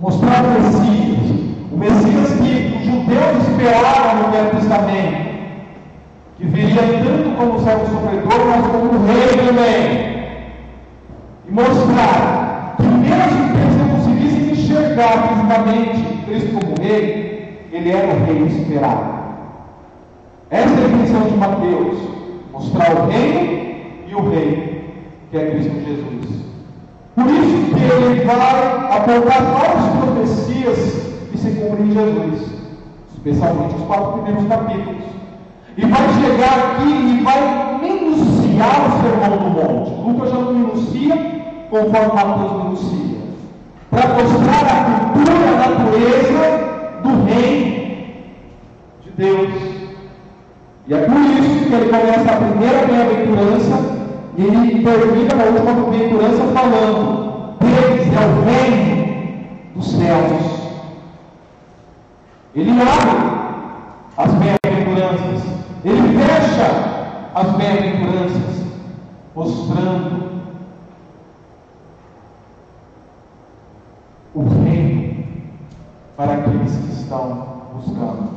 Mostrar 0.00 0.44
o 0.44 0.50
Messias. 0.50 1.50
O 1.70 1.76
Messias 1.76 2.30
que 2.40 2.76
os 2.78 2.84
judeus 2.84 3.48
esperavam 3.48 4.22
no 4.22 4.30
Velho 4.30 4.50
Testamento. 4.56 5.30
Que 6.38 6.46
viria 6.46 6.82
tanto 6.82 7.36
como 7.36 7.60
servo 7.62 7.86
sofredor, 7.86 8.46
mas 8.46 8.66
como 8.68 8.86
o 8.86 9.06
rei 9.06 9.46
também. 9.46 10.09
Mostrar 11.50 12.76
que 12.76 12.84
mesmo 12.84 13.52
que 13.52 13.60
eles 13.60 13.76
não 13.76 13.88
conseguissem 13.96 14.52
enxergar 14.52 15.28
fisicamente 15.28 16.24
Cristo 16.24 16.64
como 16.64 16.80
rei, 16.80 17.68
ele 17.72 17.90
era 17.90 18.14
o 18.14 18.24
rei 18.24 18.46
esperado. 18.46 19.20
Essa 20.48 20.80
é 20.80 20.84
a 20.84 20.88
intenção 20.88 21.22
de 21.22 21.36
Mateus: 21.36 21.98
mostrar 22.52 22.94
o 22.94 23.10
reino 23.10 23.74
e 24.06 24.14
o 24.14 24.30
rei, 24.30 24.94
que 25.32 25.36
é 25.38 25.50
Cristo 25.50 25.72
Jesus. 25.84 26.40
Por 27.16 27.26
isso 27.26 27.74
que 27.74 27.82
ele 27.82 28.24
vai 28.24 28.96
apontar 28.96 29.42
várias 29.42 29.86
profecias 29.98 31.14
que 31.32 31.36
se 31.36 31.50
cumprem 31.50 31.88
em 31.88 31.92
Jesus, 31.92 32.48
especialmente 33.12 33.74
os 33.74 33.82
quatro 33.88 34.22
primeiros 34.22 34.46
capítulos. 34.46 35.02
E 35.76 35.84
vai 35.84 36.08
chegar 36.14 36.74
aqui 36.74 36.92
e 36.92 37.20
vai 37.24 37.78
minuciar 37.80 38.86
o 38.86 39.02
sermão 39.02 39.36
do 39.36 39.50
monte. 39.50 39.90
Lucas 40.06 40.30
já 40.30 40.38
não 40.38 40.52
minucia 40.52 41.29
conforme 41.70 42.14
Mateus 42.14 42.52
minucia. 42.52 43.20
Para 43.90 44.08
mostrar 44.08 44.66
a 44.66 44.84
cultura, 44.84 45.48
a 45.48 45.68
natureza 45.68 47.00
do 47.02 47.24
reino 47.24 47.80
de 49.02 49.10
Deus. 49.16 49.50
E 50.86 50.94
é 50.94 50.98
por 50.98 51.20
isso 51.20 51.66
que 51.66 51.74
ele 51.74 51.90
começa 51.90 52.30
a 52.30 52.36
primeira 52.36 52.86
bem-aventurança 52.86 54.00
e 54.36 54.42
ele 54.42 54.84
termina 54.84 55.34
na 55.34 55.44
última 55.44 55.90
bem-aventurança 55.90 56.42
falando: 56.54 57.54
Deus 57.60 58.06
é 58.14 58.26
o 58.26 58.44
reino 58.44 59.06
dos 59.74 59.90
céus. 59.92 60.60
Ele 62.54 62.70
abre 62.70 63.40
as 64.16 64.34
bem-aventuranças, 64.34 65.42
ele 65.84 66.18
fecha 66.18 67.30
as 67.34 67.50
bem-aventuranças, 67.52 68.66
mostrando 69.34 70.30
o 74.34 74.42
reino 74.48 75.24
para 76.16 76.32
aqueles 76.34 76.76
que 76.76 76.92
estão 76.92 77.59
buscando. 77.74 78.30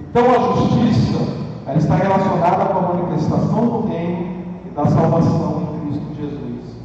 Então 0.00 0.24
a 0.24 0.54
justiça 0.54 1.46
ela 1.66 1.78
está 1.78 1.96
relacionada 1.96 2.64
com 2.66 2.78
a 2.78 2.94
manifestação 2.94 3.66
do 3.66 3.88
reino 3.88 4.44
e 4.66 4.70
da 4.70 4.86
salvação 4.86 5.62
em 5.62 5.90
Cristo 5.90 6.06
Jesus. 6.14 6.76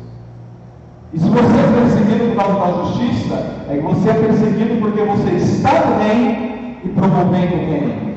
E 1.14 1.20
se 1.20 1.30
você 1.30 1.60
é 1.60 1.82
perseguido 1.82 2.30
por 2.30 2.44
causa 2.44 2.60
da 2.60 2.84
justiça, 2.84 3.36
é 3.70 3.78
que 3.78 3.82
você 3.84 4.10
é 4.10 4.14
perseguido 4.14 4.82
porque 4.82 5.04
você 5.04 5.32
está 5.36 5.86
no 5.86 6.04
reino 6.04 6.78
e 6.84 6.90
promovendo 6.90 7.56
o 7.56 7.66
reino. 7.70 8.16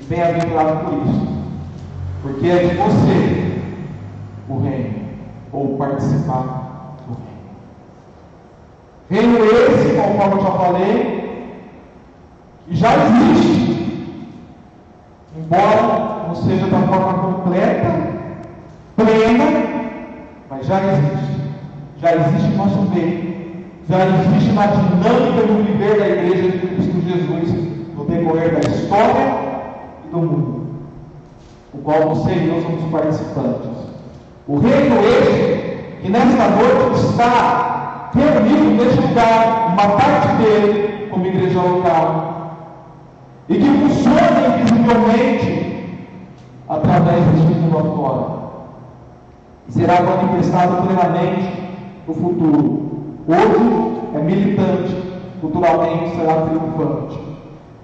E 0.00 0.04
bem-aventurado 0.04 0.84
por 0.84 1.08
isso. 1.08 1.32
Porque 2.22 2.46
é 2.46 2.68
de 2.68 2.76
você 2.76 3.60
o 4.48 4.58
reino, 4.60 4.94
ou 5.52 5.76
participar 5.76 6.96
do 7.08 7.16
reino. 9.10 9.38
Reino 9.40 9.44
esse, 9.44 9.94
conforme 9.94 10.34
eu 10.36 10.42
já 10.42 10.50
falei, 10.52 11.21
que 12.66 12.76
já 12.76 12.90
existe, 12.94 14.18
embora 15.36 16.26
não 16.28 16.34
seja 16.34 16.66
da 16.66 16.78
forma 16.80 17.14
completa, 17.14 18.12
plena, 18.96 19.44
mas 20.50 20.66
já 20.66 20.80
existe. 20.84 21.32
Já 22.00 22.16
existe 22.16 22.56
nosso 22.56 22.78
bem. 22.92 23.32
Já 23.88 24.06
existe 24.06 24.52
na 24.52 24.66
dinâmica 24.66 25.46
do 25.46 25.64
viver 25.64 25.98
da 25.98 26.08
igreja 26.08 26.50
de 26.50 26.58
Cristo 26.58 27.00
Jesus 27.00 27.72
no 27.96 28.04
decorrer 28.04 28.54
da 28.54 28.60
história 28.60 29.34
e 30.04 30.08
do 30.10 30.18
mundo, 30.18 30.66
o 31.74 31.78
qual 31.78 32.08
você 32.08 32.32
e 32.32 32.48
eu 32.48 32.62
somos 32.62 32.90
participantes. 32.90 33.70
O 34.48 34.58
reino 34.58 34.96
este, 35.00 36.00
que 36.02 36.08
nesta 36.08 36.48
noite 36.48 37.00
está 37.00 38.10
reunido 38.14 38.82
neste 38.82 39.00
lugar, 39.00 39.72
uma 39.72 39.88
parte 39.96 40.28
dele, 40.36 41.08
como 41.10 41.26
igreja 41.26 41.60
local, 41.60 42.31
e 43.52 43.58
que 43.58 43.66
funciona 43.66 44.58
invisivelmente 44.60 45.62
através 46.68 47.22
deste 47.26 47.60
mundo 47.60 47.78
afora, 47.78 48.24
e 49.68 49.72
será 49.72 50.00
manifestado 50.02 50.86
plenamente 50.86 51.52
no 52.08 52.14
futuro. 52.14 52.92
Hoje 53.28 53.92
é 54.14 54.18
militante, 54.20 54.96
futuramente 55.40 56.16
será 56.16 56.46
triunfante. 56.46 57.18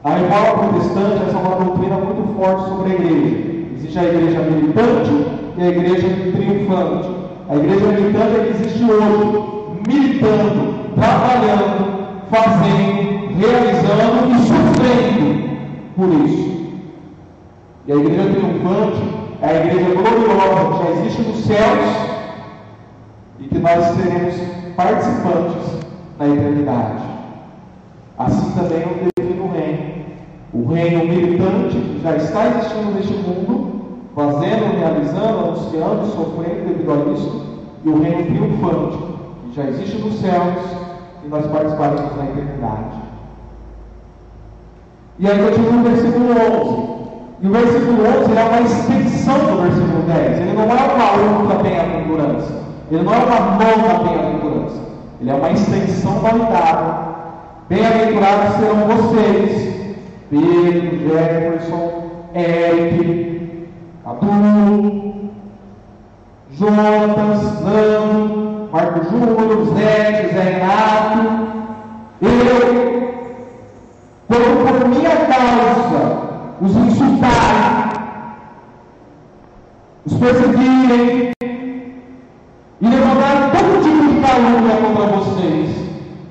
A 0.05 0.11
reforma 0.11 0.69
protestante 0.69 1.35
é 1.35 1.37
uma 1.37 1.65
doutrina 1.65 1.97
muito 1.97 2.35
forte 2.37 2.69
sobre 2.69 2.93
a 2.93 2.95
igreja. 2.95 3.59
Existe 3.77 3.99
a 3.99 4.05
igreja 4.05 4.41
militante 4.41 5.27
e 5.59 5.63
a 5.63 5.69
igreja 5.69 6.09
triunfante. 6.33 7.11
A 7.51 7.57
igreja 7.57 7.87
militante 7.89 8.37
é 8.37 8.45
que 8.45 8.51
existe 8.51 8.85
hoje, 8.85 9.45
militando, 9.87 10.95
trabalhando, 10.95 12.09
fazendo, 12.31 13.29
realizando 13.39 14.31
e 14.31 14.39
sofrendo 14.39 15.48
por 15.99 16.09
isso. 16.11 16.69
E 17.89 17.93
a 17.93 17.97
igreja 17.97 18.31
triunfante 18.31 19.03
é 19.43 19.47
a 19.49 19.67
igreja 19.67 19.95
gloriosa 19.97 20.79
que 20.79 20.85
já 20.85 20.91
existe 21.01 21.23
nos 21.23 21.39
céus 21.45 22.09
e 23.41 23.49
que 23.49 23.59
nós 23.59 23.85
seremos 23.85 24.35
participantes 24.77 25.79
na 26.21 26.29
eternidade. 26.29 27.03
Assim 28.17 28.51
também 28.53 28.83
eu 28.83 29.09
defino 29.17 29.45
o 29.45 29.53
reino. 29.53 29.99
O 30.55 30.73
reino 30.73 31.05
militante 31.05 32.01
já 32.01 32.17
está 32.17 32.47
existindo 32.47 32.93
neste 32.93 33.15
mundo, 33.15 33.99
fazendo, 34.15 34.79
realizando, 34.79 35.39
anunciando, 35.47 36.07
sofrendo 36.15 36.69
devido 36.69 36.93
a 36.93 37.13
isso, 37.13 37.59
e 37.85 37.89
o 37.89 38.01
reino 38.01 38.25
triunfante, 38.25 38.99
que 39.45 39.57
já 39.57 39.65
existe 39.65 39.99
nos 39.99 40.15
céus, 40.21 40.55
e 41.25 41.29
nós 41.29 41.45
participaremos 41.47 42.17
na 42.17 42.25
eternidade. 42.25 42.98
E 45.19 45.27
aí 45.27 45.39
continua 45.39 45.81
o 45.81 45.83
versículo 45.83 46.31
11. 46.31 46.99
E 47.41 47.47
o 47.47 47.53
versículo 47.53 47.99
11 48.23 48.37
é 48.37 48.45
uma 48.45 48.61
extensão 48.61 49.39
do 49.39 49.63
versículo 49.63 50.03
10. 50.07 50.41
Ele 50.41 50.53
não 50.53 50.63
é 50.63 50.67
uma 50.67 51.43
outra 51.43 51.63
bem-aventurança. 51.63 52.53
Ele 52.91 53.03
não 53.03 53.15
é 53.15 53.17
uma 53.19 53.41
nova 53.41 54.05
bem-aventurança. 54.05 54.81
Ele 55.21 55.31
é 55.31 55.35
uma 55.35 55.51
extensão 55.51 56.13
validada. 56.21 57.09
Bem-aventurados 57.69 58.57
serão 58.57 58.77
vocês, 58.87 59.75
Pedro, 60.31 61.09
Jefferson, 61.09 62.03
Eric, 62.35 63.69
Cadu, 64.05 65.15
Jonas, 66.53 67.61
Nando, 67.61 68.69
Marco 68.73 69.05
Júnior, 69.05 69.75
Zé, 69.75 70.29
Zé 70.33 70.41
Renato, 70.41 71.49
eu, 72.21 72.98
quando 74.29 74.81
por 74.81 74.89
minha 74.89 75.17
causa 75.27 76.29
os 76.61 76.77
insultarem, 76.77 77.99
os 80.05 80.15
perseguirem, 80.15 81.33
e 82.81 82.87
levantar 82.87 83.51
todo 83.51 83.83
tipo 83.83 84.07
de 84.07 84.21
calúnia 84.21 84.77
contra 84.77 85.17
vocês, 85.17 85.71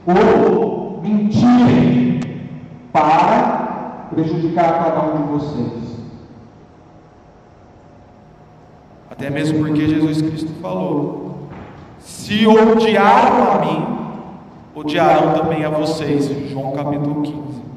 ou 0.06 1.02
mentirem 1.02 2.20
para 2.94 4.08
prejudicar 4.12 4.84
cada 4.84 5.04
um 5.08 5.18
de 5.18 5.32
vocês. 5.34 5.98
Até 9.10 9.30
mesmo 9.30 9.66
porque 9.66 9.88
Jesus 9.88 10.22
Cristo 10.22 10.54
falou: 10.62 11.50
Se 12.00 12.46
odiaram 12.46 13.52
a 13.52 13.66
mim, 13.66 13.98
odiarão 14.76 15.34
também 15.34 15.66
a 15.66 15.70
vocês. 15.70 16.30
João 16.50 16.72
capítulo 16.72 17.24
15. 17.24 17.68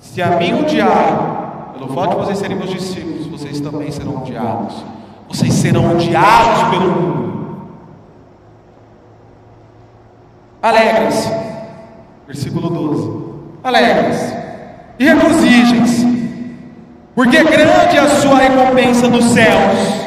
Se 0.00 0.20
a 0.20 0.30
mim 0.30 0.60
odiaram, 0.60 1.72
pelo 1.74 1.94
fato 1.94 2.10
de 2.10 2.16
vocês 2.16 2.38
serem 2.38 2.56
meus 2.56 2.70
discípulos, 2.70 3.26
vocês 3.26 3.60
também 3.60 3.90
serão 3.92 4.16
odiados. 4.16 4.84
Vocês 5.28 5.54
serão 5.54 5.92
odiados 5.92 6.68
pelo 6.70 6.90
mundo. 6.90 7.30
Alegrem-se. 10.60 11.30
Versículo 12.26 12.68
12. 12.68 13.30
Alegrem-se 13.62 14.40
e 15.00 15.04
regozijem-se, 15.04 16.06
porque 17.14 17.42
grande 17.42 17.96
é 17.96 18.00
a 18.00 18.08
sua 18.08 18.36
recompensa 18.36 19.08
nos 19.08 19.24
céus. 19.24 20.06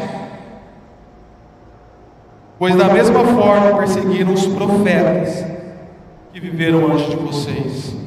Pois 2.60 2.76
da 2.76 2.86
mesma 2.86 3.26
forma 3.26 3.76
perseguiram 3.80 4.34
os 4.34 4.46
profetas 4.46 5.44
que 6.32 6.40
viveram 6.40 6.92
antes 6.92 7.10
de 7.10 7.16
vocês. 7.16 8.03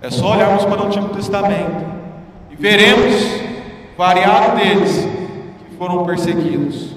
É 0.00 0.10
só 0.10 0.32
olharmos 0.32 0.64
para 0.64 0.82
o 0.82 0.86
Antigo 0.86 1.08
Testamento 1.08 1.84
e 2.50 2.56
veremos 2.56 3.14
variado 3.96 4.56
deles 4.56 5.04
que 5.58 5.76
foram 5.76 6.06
perseguidos, 6.06 6.94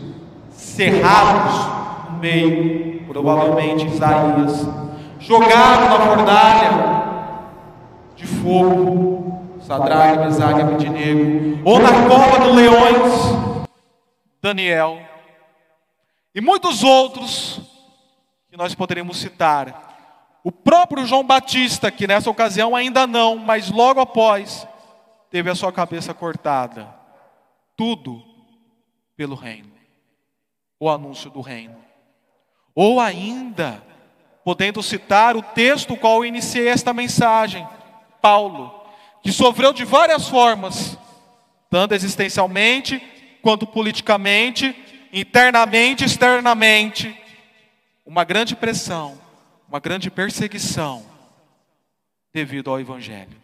cerrados 0.51 2.11
no 2.11 2.19
meio 2.19 3.01
provavelmente 3.11 3.87
Isaías, 3.87 4.67
jogado 5.19 5.89
na 5.89 5.99
fornalha 5.99 7.01
de 8.15 8.25
fogo, 8.25 9.47
Sadraque, 9.61 10.19
Mesaque 10.19 10.61
Abednego, 10.61 11.59
ou 11.65 11.79
na 11.79 12.07
cova 12.07 12.39
dos 12.39 12.55
leões, 12.55 13.67
Daniel, 14.41 14.99
e 16.33 16.39
muitos 16.39 16.83
outros 16.83 17.59
que 18.49 18.55
nós 18.55 18.73
poderíamos 18.73 19.17
citar. 19.17 19.90
O 20.43 20.51
próprio 20.51 21.05
João 21.05 21.23
Batista, 21.23 21.91
que 21.91 22.07
nessa 22.07 22.29
ocasião 22.29 22.75
ainda 22.75 23.05
não, 23.05 23.37
mas 23.37 23.69
logo 23.69 23.99
após, 23.99 24.67
teve 25.29 25.49
a 25.49 25.55
sua 25.55 25.71
cabeça 25.71 26.13
cortada. 26.13 26.93
Tudo 27.77 28.23
pelo 29.15 29.35
reino, 29.35 29.71
o 30.79 30.89
anúncio 30.89 31.29
do 31.29 31.41
reino. 31.41 31.77
Ou 32.73 32.99
ainda, 32.99 33.83
podendo 34.43 34.81
citar 34.81 35.35
o 35.37 35.43
texto 35.43 35.95
qual 35.95 36.17
eu 36.17 36.25
iniciei 36.25 36.67
esta 36.67 36.91
mensagem, 36.91 37.67
Paulo, 38.19 38.73
que 39.21 39.31
sofreu 39.31 39.71
de 39.71 39.85
várias 39.85 40.27
formas, 40.27 40.97
tanto 41.69 41.93
existencialmente 41.93 42.99
quanto 43.43 43.67
politicamente, 43.67 44.75
internamente 45.13 46.03
externamente, 46.03 47.15
uma 48.05 48.23
grande 48.23 48.55
pressão, 48.55 49.20
uma 49.71 49.79
grande 49.79 50.11
perseguição 50.11 51.05
devido 52.33 52.69
ao 52.69 52.77
Evangelho. 52.77 53.41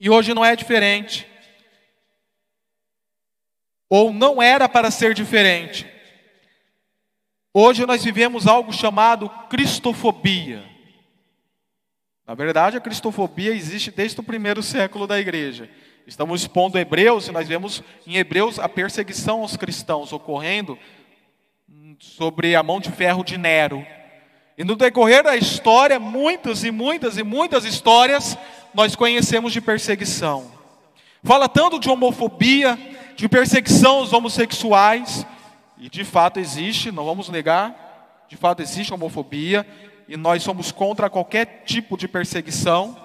E 0.00 0.08
hoje 0.08 0.32
não 0.32 0.42
é 0.42 0.56
diferente. 0.56 1.26
Ou 3.90 4.10
não 4.10 4.40
era 4.40 4.66
para 4.70 4.90
ser 4.90 5.12
diferente. 5.12 5.86
Hoje 7.52 7.84
nós 7.84 8.02
vivemos 8.02 8.46
algo 8.46 8.72
chamado 8.72 9.28
cristofobia. 9.50 10.64
Na 12.26 12.34
verdade, 12.34 12.78
a 12.78 12.80
cristofobia 12.80 13.52
existe 13.52 13.90
desde 13.90 14.18
o 14.18 14.22
primeiro 14.22 14.62
século 14.62 15.06
da 15.06 15.20
igreja. 15.20 15.68
Estamos 16.06 16.40
expondo 16.40 16.78
Hebreus 16.78 17.28
e 17.28 17.32
nós 17.32 17.46
vemos 17.46 17.82
em 18.06 18.16
Hebreus 18.16 18.58
a 18.58 18.66
perseguição 18.66 19.42
aos 19.42 19.58
cristãos 19.58 20.10
ocorrendo 20.10 20.78
sobre 22.00 22.56
a 22.56 22.62
mão 22.62 22.80
de 22.80 22.90
ferro 22.90 23.22
de 23.22 23.36
Nero. 23.36 23.86
E 24.56 24.64
no 24.64 24.74
decorrer 24.74 25.22
da 25.22 25.36
história, 25.36 26.00
muitas 26.00 26.64
e 26.64 26.70
muitas 26.70 27.18
e 27.18 27.22
muitas 27.22 27.64
histórias 27.64 28.36
nós 28.72 28.96
conhecemos 28.96 29.52
de 29.52 29.60
perseguição. 29.60 30.50
Fala 31.22 31.46
tanto 31.48 31.78
de 31.78 31.90
homofobia, 31.90 32.78
de 33.14 33.28
perseguição 33.28 33.98
aos 33.98 34.12
homossexuais, 34.14 35.26
e 35.76 35.90
de 35.90 36.02
fato 36.02 36.40
existe, 36.40 36.90
não 36.90 37.04
vamos 37.04 37.28
negar, 37.28 38.24
de 38.28 38.36
fato 38.36 38.62
existe 38.62 38.94
homofobia, 38.94 39.66
e 40.08 40.16
nós 40.16 40.42
somos 40.42 40.72
contra 40.72 41.10
qualquer 41.10 41.64
tipo 41.66 41.96
de 41.96 42.08
perseguição. 42.08 42.96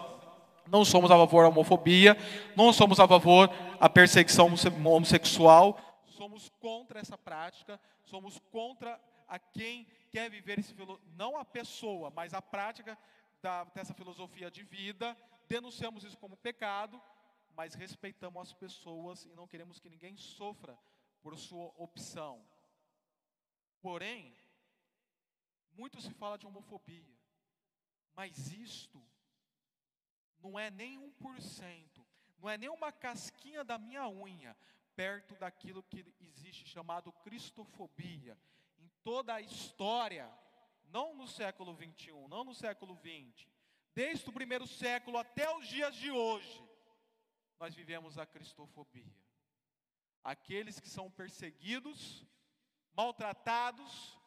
Não 0.72 0.86
somos 0.86 1.12
a 1.12 1.16
favor 1.16 1.44
da 1.44 1.50
homofobia, 1.50 2.18
não 2.56 2.72
somos 2.72 3.00
a 3.00 3.08
favor 3.08 3.50
da 3.80 3.90
perseguição 3.90 4.52
homossexual, 4.86 5.78
somos 6.18 6.50
contra 6.60 7.00
essa 7.00 7.18
prática, 7.18 7.80
somos 8.06 8.40
contra 8.52 9.02
a 9.28 9.40
quem 9.40 9.86
quer 10.12 10.30
viver 10.30 10.60
esse 10.60 10.74
não 11.16 11.38
a 11.38 11.46
pessoa, 11.46 12.10
mas 12.10 12.34
a 12.34 12.42
prática 12.42 12.98
da, 13.42 13.64
dessa 13.66 13.94
filosofia 13.94 14.50
de 14.50 14.64
vida. 14.64 15.18
Denunciamos 15.48 16.04
isso 16.04 16.18
como 16.18 16.38
pecado, 16.38 17.02
mas 17.56 17.76
respeitamos 17.76 18.42
as 18.42 18.54
pessoas 18.54 19.26
e 19.26 19.34
não 19.34 19.48
queremos 19.48 19.80
que 19.80 19.90
ninguém 19.90 20.18
sofra 20.18 20.78
por 21.22 21.38
sua 21.38 21.74
opção. 21.78 22.46
Porém, 23.82 24.36
muito 25.74 26.02
se 26.02 26.12
fala 26.14 26.38
de 26.38 26.48
homofobia, 26.48 27.16
mas 28.16 28.52
isto 28.52 29.04
não 30.40 30.58
é 30.58 30.70
nem 30.70 30.98
um 30.98 31.12
por 31.12 31.40
cento, 31.42 32.06
não 32.40 32.50
é 32.50 32.58
nem 32.58 32.70
uma 32.70 32.92
casquinha 32.92 33.64
da 33.64 33.78
minha 33.78 34.08
unha, 34.08 34.56
perto 34.96 35.36
daquilo 35.36 35.84
que 35.84 36.06
existe 36.20 36.68
chamado 36.68 37.12
cristofobia 37.12 38.38
em 38.78 38.90
toda 39.04 39.34
a 39.34 39.42
história, 39.42 40.32
não 40.86 41.14
no 41.14 41.28
século 41.28 41.74
21, 41.74 42.28
não 42.28 42.44
no 42.44 42.54
século 42.54 42.96
20, 42.96 43.50
desde 43.94 44.30
o 44.30 44.34
primeiro 44.34 44.68
século 44.68 45.18
até 45.18 45.54
os 45.56 45.68
dias 45.68 45.96
de 45.96 46.12
hoje, 46.12 46.64
nós 47.60 47.74
vivemos 47.74 48.18
a 48.18 48.26
cristofobia. 48.26 49.16
Aqueles 50.24 50.80
que 50.80 50.90
são 50.90 51.10
perseguidos, 51.10 52.26
maltratados 52.94 54.20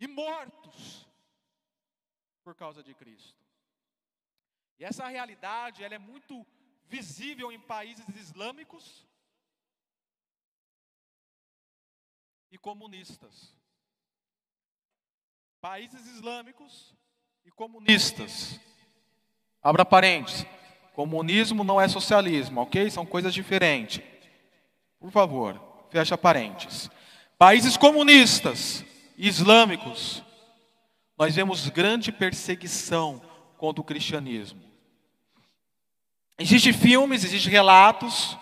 e 0.00 0.06
mortos 0.06 1.08
por 2.42 2.54
causa 2.54 2.82
de 2.82 2.94
Cristo. 2.94 3.46
E 4.78 4.84
essa 4.84 5.06
realidade, 5.08 5.82
ela 5.82 5.94
é 5.94 5.98
muito 5.98 6.46
visível 6.86 7.50
em 7.50 7.60
países 7.60 8.08
islâmicos 8.16 9.07
e 12.50 12.58
comunistas. 12.58 13.54
Países 15.60 16.06
islâmicos 16.06 16.94
e 17.44 17.50
comunistas. 17.50 18.60
Abra 19.62 19.84
parênteses. 19.84 20.46
Comunismo 20.94 21.62
não 21.62 21.80
é 21.80 21.86
socialismo, 21.88 22.60
ok? 22.60 22.90
São 22.90 23.06
coisas 23.06 23.32
diferentes. 23.32 24.02
Por 24.98 25.10
favor, 25.10 25.60
fecha 25.90 26.18
parênteses. 26.18 26.90
Países 27.36 27.76
comunistas 27.76 28.84
e 29.16 29.28
islâmicos, 29.28 30.22
nós 31.16 31.34
vemos 31.34 31.68
grande 31.68 32.10
perseguição 32.10 33.20
contra 33.56 33.80
o 33.80 33.84
cristianismo. 33.84 34.62
Existem 36.38 36.72
filmes, 36.72 37.24
existem 37.24 37.50
relatos 37.50 38.36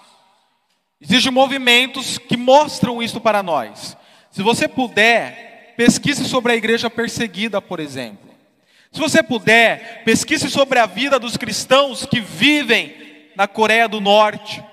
Existem 1.00 1.30
movimentos 1.32 2.18
que 2.18 2.36
mostram 2.36 3.02
isso 3.02 3.20
para 3.20 3.42
nós. 3.42 3.96
Se 4.30 4.42
você 4.42 4.66
puder, 4.66 5.74
pesquise 5.76 6.24
sobre 6.24 6.52
a 6.52 6.56
igreja 6.56 6.88
perseguida, 6.88 7.60
por 7.60 7.80
exemplo. 7.80 8.30
Se 8.90 9.00
você 9.00 9.22
puder, 9.22 10.04
pesquise 10.04 10.48
sobre 10.48 10.78
a 10.78 10.86
vida 10.86 11.18
dos 11.18 11.36
cristãos 11.36 12.06
que 12.06 12.20
vivem 12.20 12.94
na 13.36 13.46
Coreia 13.46 13.86
do 13.86 14.00
Norte. 14.00 14.64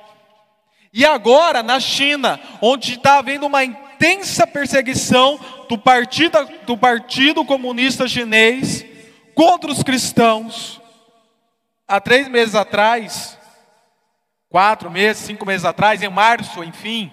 E 0.93 1.05
agora 1.05 1.61
na 1.61 1.79
China, 1.79 2.39
onde 2.61 2.93
está 2.93 3.17
havendo 3.17 3.45
uma 3.45 3.63
intensa 3.63 4.47
perseguição 4.47 5.39
do 5.67 5.77
partido, 5.77 6.37
do 6.65 6.77
partido 6.77 7.43
Comunista 7.43 8.07
Chinês 8.07 8.85
contra 9.35 9.71
os 9.71 9.83
cristãos. 9.83 10.79
Há 11.87 11.99
três 11.99 12.27
meses 12.29 12.55
atrás, 12.55 13.37
quatro 14.53 14.91
meses, 14.91 15.23
cinco 15.23 15.47
meses 15.47 15.65
atrás, 15.65 16.03
em 16.03 16.09
março, 16.09 16.63
enfim, 16.63 17.11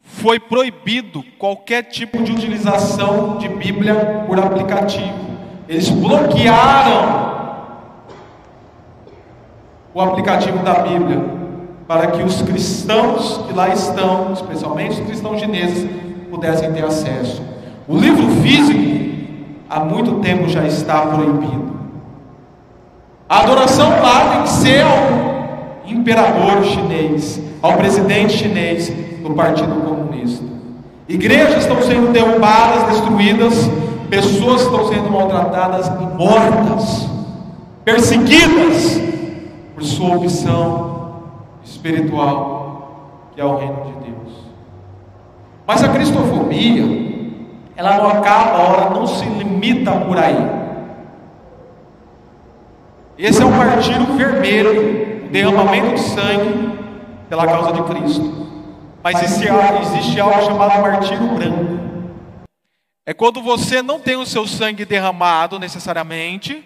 foi 0.00 0.40
proibido 0.40 1.22
qualquer 1.38 1.84
tipo 1.84 2.20
de 2.24 2.32
utilização 2.32 3.38
de 3.38 3.48
Bíblia 3.48 4.24
por 4.26 4.36
aplicativo. 4.36 5.14
Eles 5.68 5.88
bloquearam 5.88 7.68
o 9.94 10.00
aplicativo 10.00 10.58
da 10.64 10.80
Bíblia 10.80 11.24
para 11.86 12.08
que 12.08 12.20
os 12.24 12.42
cristãos 12.42 13.46
que 13.46 13.54
lá 13.54 13.68
estão, 13.68 14.32
especialmente 14.32 15.00
os 15.00 15.06
cristãos 15.06 15.38
chineses, 15.38 15.88
pudessem 16.28 16.72
ter 16.72 16.84
acesso. 16.84 17.40
O 17.86 17.96
livro 17.96 18.28
físico 18.42 18.80
há 19.70 19.78
muito 19.78 20.18
tempo 20.18 20.48
já 20.48 20.66
está 20.66 21.00
proibido. 21.02 21.78
A 23.28 23.38
adoração 23.38 23.90
lá 24.02 24.32
tem 24.32 24.42
que 24.42 24.48
ser 24.48 24.84
imperador 25.92 26.64
chinês, 26.64 27.40
ao 27.62 27.74
presidente 27.74 28.34
chinês 28.34 28.88
do 29.22 29.30
Partido 29.34 29.74
Comunista. 29.80 30.44
Igrejas 31.08 31.62
estão 31.62 31.80
sendo 31.82 32.12
derrubadas, 32.12 32.94
destruídas, 32.94 33.70
pessoas 34.10 34.62
estão 34.62 34.88
sendo 34.88 35.10
maltratadas 35.10 35.86
e 35.88 36.16
mortas, 36.16 37.08
perseguidas 37.84 39.00
por 39.74 39.82
sua 39.84 40.16
opção 40.16 41.22
espiritual, 41.64 43.30
que 43.34 43.40
é 43.40 43.44
o 43.44 43.56
reino 43.56 43.84
de 43.84 43.92
Deus. 44.10 44.34
Mas 45.66 45.82
a 45.82 45.88
cristofobia, 45.88 46.84
ela 47.76 47.96
não 47.96 48.08
acaba, 48.08 48.58
ela 48.58 48.90
não 48.90 49.06
se 49.06 49.24
limita 49.24 49.92
por 49.92 50.18
aí. 50.18 50.58
Esse 53.18 53.42
é 53.42 53.46
um 53.46 53.50
martírio 53.50 54.06
vermelho 54.14 55.07
derramamento 55.30 55.94
de 55.94 56.00
sangue 56.00 56.78
pela 57.28 57.46
causa 57.46 57.72
de 57.72 57.82
Cristo. 57.84 58.48
Mas 59.02 59.22
existe 59.22 60.20
algo 60.20 60.44
chamado 60.44 60.82
martírio 60.82 61.28
branco. 61.28 61.78
É 63.06 63.14
quando 63.14 63.40
você 63.40 63.80
não 63.80 63.98
tem 63.98 64.16
o 64.16 64.26
seu 64.26 64.46
sangue 64.46 64.84
derramado 64.84 65.58
necessariamente, 65.58 66.64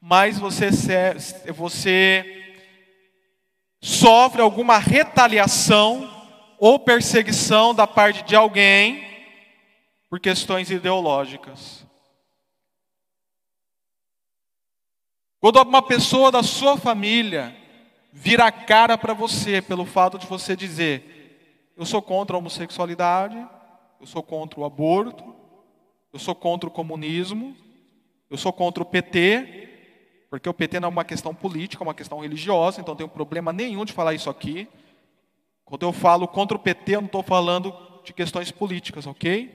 mas 0.00 0.38
você, 0.38 0.70
você 1.54 2.56
sofre 3.82 4.40
alguma 4.40 4.78
retaliação 4.78 6.10
ou 6.58 6.78
perseguição 6.78 7.74
da 7.74 7.86
parte 7.86 8.22
de 8.24 8.34
alguém 8.34 9.04
por 10.08 10.18
questões 10.18 10.70
ideológicas. 10.70 11.84
Quando 15.40 15.60
uma 15.60 15.82
pessoa 15.82 16.32
da 16.32 16.42
sua 16.42 16.78
família 16.78 17.54
vira 18.16 18.46
a 18.46 18.50
cara 18.50 18.96
para 18.96 19.12
você 19.12 19.60
pelo 19.60 19.84
fato 19.84 20.18
de 20.18 20.26
você 20.26 20.56
dizer: 20.56 21.70
eu 21.76 21.84
sou 21.84 22.00
contra 22.00 22.34
a 22.34 22.38
homossexualidade, 22.38 23.36
eu 24.00 24.06
sou 24.06 24.22
contra 24.22 24.58
o 24.58 24.64
aborto, 24.64 25.34
eu 26.12 26.18
sou 26.18 26.34
contra 26.34 26.66
o 26.66 26.72
comunismo, 26.72 27.54
eu 28.30 28.38
sou 28.38 28.52
contra 28.52 28.82
o 28.82 28.86
PT, 28.86 29.68
porque 30.30 30.48
o 30.48 30.54
PT 30.54 30.80
não 30.80 30.88
é 30.88 30.90
uma 30.90 31.04
questão 31.04 31.34
política, 31.34 31.84
é 31.84 31.86
uma 31.86 31.94
questão 31.94 32.20
religiosa, 32.20 32.80
então 32.80 32.92
não 32.92 32.96
tenho 32.96 33.08
problema 33.08 33.52
nenhum 33.52 33.84
de 33.84 33.92
falar 33.92 34.14
isso 34.14 34.30
aqui. 34.30 34.66
Quando 35.64 35.82
eu 35.82 35.92
falo 35.92 36.26
contra 36.26 36.56
o 36.56 36.60
PT, 36.60 36.96
eu 36.96 37.00
não 37.02 37.06
estou 37.06 37.22
falando 37.22 37.74
de 38.02 38.14
questões 38.14 38.50
políticas, 38.50 39.06
ok? 39.06 39.52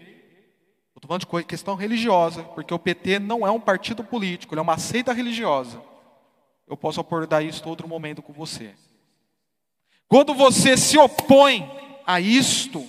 Estou 0.95 1.07
falando 1.07 1.25
de 1.41 1.45
questão 1.45 1.73
religiosa, 1.73 2.43
porque 2.43 2.73
o 2.73 2.79
PT 2.79 3.17
não 3.17 3.47
é 3.47 3.49
um 3.49 3.59
partido 3.59 4.03
político, 4.03 4.53
ele 4.53 4.59
é 4.59 4.61
uma 4.61 4.77
seita 4.77 5.13
religiosa. 5.13 5.81
Eu 6.71 6.77
posso 6.77 7.01
abordar 7.01 7.43
isso 7.43 7.67
outro 7.67 7.85
momento 7.85 8.21
com 8.21 8.31
você. 8.31 8.73
Quando 10.07 10.33
você 10.33 10.77
se 10.77 10.97
opõe 10.97 11.69
a 12.07 12.21
isto, 12.21 12.87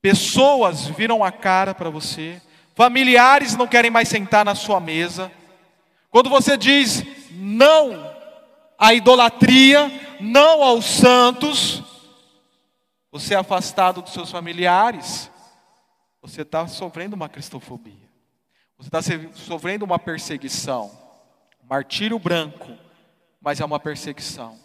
pessoas 0.00 0.86
viram 0.86 1.24
a 1.24 1.32
cara 1.32 1.74
para 1.74 1.90
você, 1.90 2.40
familiares 2.76 3.56
não 3.56 3.66
querem 3.66 3.90
mais 3.90 4.08
sentar 4.08 4.44
na 4.44 4.54
sua 4.54 4.78
mesa. 4.78 5.28
Quando 6.08 6.30
você 6.30 6.56
diz 6.56 7.02
não 7.32 8.08
à 8.78 8.94
idolatria, 8.94 9.90
não 10.20 10.62
aos 10.62 10.84
santos, 10.84 11.82
você 13.10 13.34
é 13.34 13.38
afastado 13.38 14.02
dos 14.02 14.12
seus 14.12 14.30
familiares, 14.30 15.28
você 16.20 16.42
está 16.42 16.68
sofrendo 16.68 17.16
uma 17.16 17.28
cristofobia, 17.28 18.08
você 18.78 18.86
está 18.86 19.02
sofrendo 19.34 19.84
uma 19.84 19.98
perseguição 19.98 21.01
martírio 21.72 22.18
branco, 22.18 22.76
mas 23.40 23.58
é 23.58 23.64
uma 23.64 23.80
perseguição. 23.80 24.60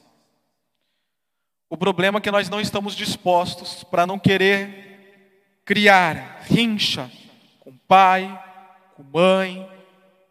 O 1.69 1.77
problema 1.77 2.17
é 2.17 2.21
que 2.21 2.29
nós 2.29 2.49
não 2.49 2.59
estamos 2.59 2.97
dispostos 2.97 3.81
para 3.81 4.05
não 4.05 4.19
querer 4.19 5.63
criar 5.63 6.41
rincha 6.41 7.09
com 7.61 7.77
pai, 7.77 8.27
com 8.93 9.03
mãe, 9.03 9.65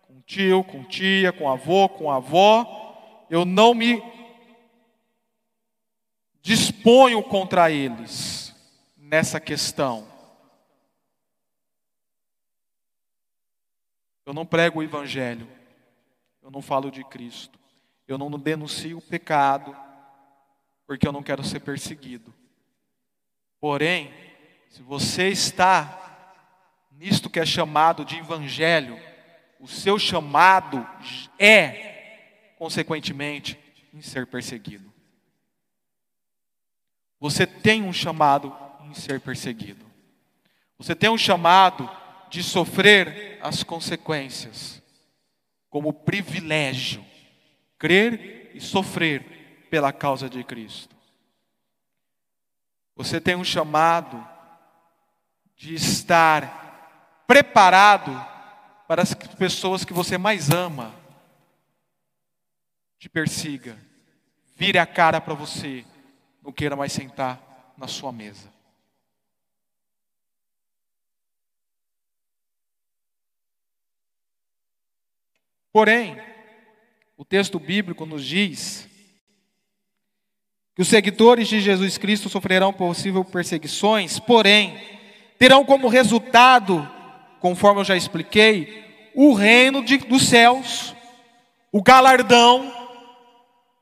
com 0.02 0.20
tio, 0.20 0.62
com 0.64 0.84
tia, 0.84 1.32
com 1.32 1.50
avô, 1.50 1.88
com 1.88 2.10
avó. 2.10 3.24
Eu 3.30 3.46
não 3.46 3.72
me 3.72 4.02
disponho 6.42 7.22
contra 7.22 7.70
eles 7.70 8.54
nessa 8.98 9.40
questão. 9.40 10.06
Eu 14.26 14.34
não 14.34 14.44
prego 14.44 14.80
o 14.80 14.82
evangelho 14.82 15.56
eu 16.46 16.50
não 16.52 16.62
falo 16.62 16.92
de 16.92 17.02
Cristo. 17.02 17.58
Eu 18.06 18.16
não 18.16 18.30
denuncio 18.38 18.98
o 18.98 19.02
pecado, 19.02 19.76
porque 20.86 21.06
eu 21.06 21.10
não 21.10 21.20
quero 21.20 21.42
ser 21.42 21.58
perseguido. 21.58 22.32
Porém, 23.60 24.14
se 24.70 24.80
você 24.80 25.26
está 25.26 26.38
nisto 26.92 27.28
que 27.28 27.40
é 27.40 27.44
chamado 27.44 28.04
de 28.04 28.18
evangelho, 28.18 28.96
o 29.58 29.66
seu 29.66 29.98
chamado 29.98 30.86
é, 31.36 32.52
consequentemente, 32.56 33.58
em 33.92 34.00
ser 34.00 34.24
perseguido. 34.28 34.94
Você 37.18 37.44
tem 37.44 37.82
um 37.82 37.92
chamado 37.92 38.56
em 38.84 38.94
ser 38.94 39.20
perseguido. 39.20 39.84
Você 40.78 40.94
tem 40.94 41.10
um 41.10 41.18
chamado 41.18 41.90
de 42.30 42.40
sofrer 42.40 43.40
as 43.42 43.64
consequências 43.64 44.80
como 45.76 45.92
privilégio 45.92 47.04
crer 47.78 48.50
e 48.54 48.60
sofrer 48.62 49.66
pela 49.68 49.92
causa 49.92 50.26
de 50.26 50.42
Cristo. 50.42 50.96
Você 52.94 53.20
tem 53.20 53.36
um 53.36 53.44
chamado 53.44 54.26
de 55.54 55.74
estar 55.74 57.24
preparado 57.26 58.10
para 58.88 59.02
as 59.02 59.12
pessoas 59.12 59.84
que 59.84 59.92
você 59.92 60.16
mais 60.16 60.48
ama 60.48 60.94
te 62.98 63.10
persiga, 63.10 63.76
vire 64.56 64.78
a 64.78 64.86
cara 64.86 65.20
para 65.20 65.34
você, 65.34 65.84
não 66.42 66.52
queira 66.52 66.74
mais 66.74 66.90
sentar 66.90 67.74
na 67.76 67.86
sua 67.86 68.10
mesa. 68.10 68.50
Porém, 75.76 76.16
o 77.18 77.22
texto 77.22 77.58
bíblico 77.58 78.06
nos 78.06 78.24
diz 78.24 78.88
que 80.74 80.80
os 80.80 80.88
seguidores 80.88 81.46
de 81.48 81.60
Jesus 81.60 81.98
Cristo 81.98 82.30
sofrerão 82.30 82.72
possíveis 82.72 83.28
perseguições, 83.28 84.18
porém, 84.18 84.80
terão 85.38 85.66
como 85.66 85.88
resultado, 85.88 86.90
conforme 87.40 87.82
eu 87.82 87.84
já 87.84 87.94
expliquei, 87.94 89.10
o 89.14 89.34
reino 89.34 89.84
de, 89.84 89.98
dos 89.98 90.26
céus, 90.26 90.96
o 91.70 91.82
galardão. 91.82 92.72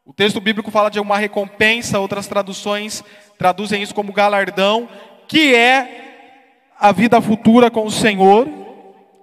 O 0.04 0.12
texto 0.12 0.40
bíblico 0.40 0.72
fala 0.72 0.90
de 0.90 0.98
uma 0.98 1.16
recompensa, 1.16 2.00
outras 2.00 2.26
traduções 2.26 3.04
traduzem 3.38 3.80
isso 3.80 3.94
como 3.94 4.12
galardão, 4.12 4.88
que 5.28 5.54
é 5.54 6.72
a 6.76 6.90
vida 6.90 7.20
futura 7.20 7.70
com 7.70 7.86
o 7.86 7.90
Senhor 7.92 8.63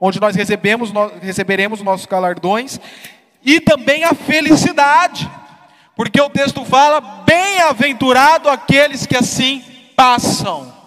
onde 0.02 0.20
nós 0.20 0.36
recebemos, 0.36 0.92
receberemos 1.22 1.84
nossos 1.84 2.08
galardões, 2.08 2.80
e 3.44 3.60
também 3.60 4.04
a 4.04 4.16
felicidade, 4.16 5.30
porque 5.96 6.20
o 6.20 6.30
texto 6.30 6.66
fala: 6.66 7.00
bem-aventurado 7.00 8.50
aqueles 8.50 9.06
que 9.06 9.16
assim 9.16 9.64
passam. 9.96 10.82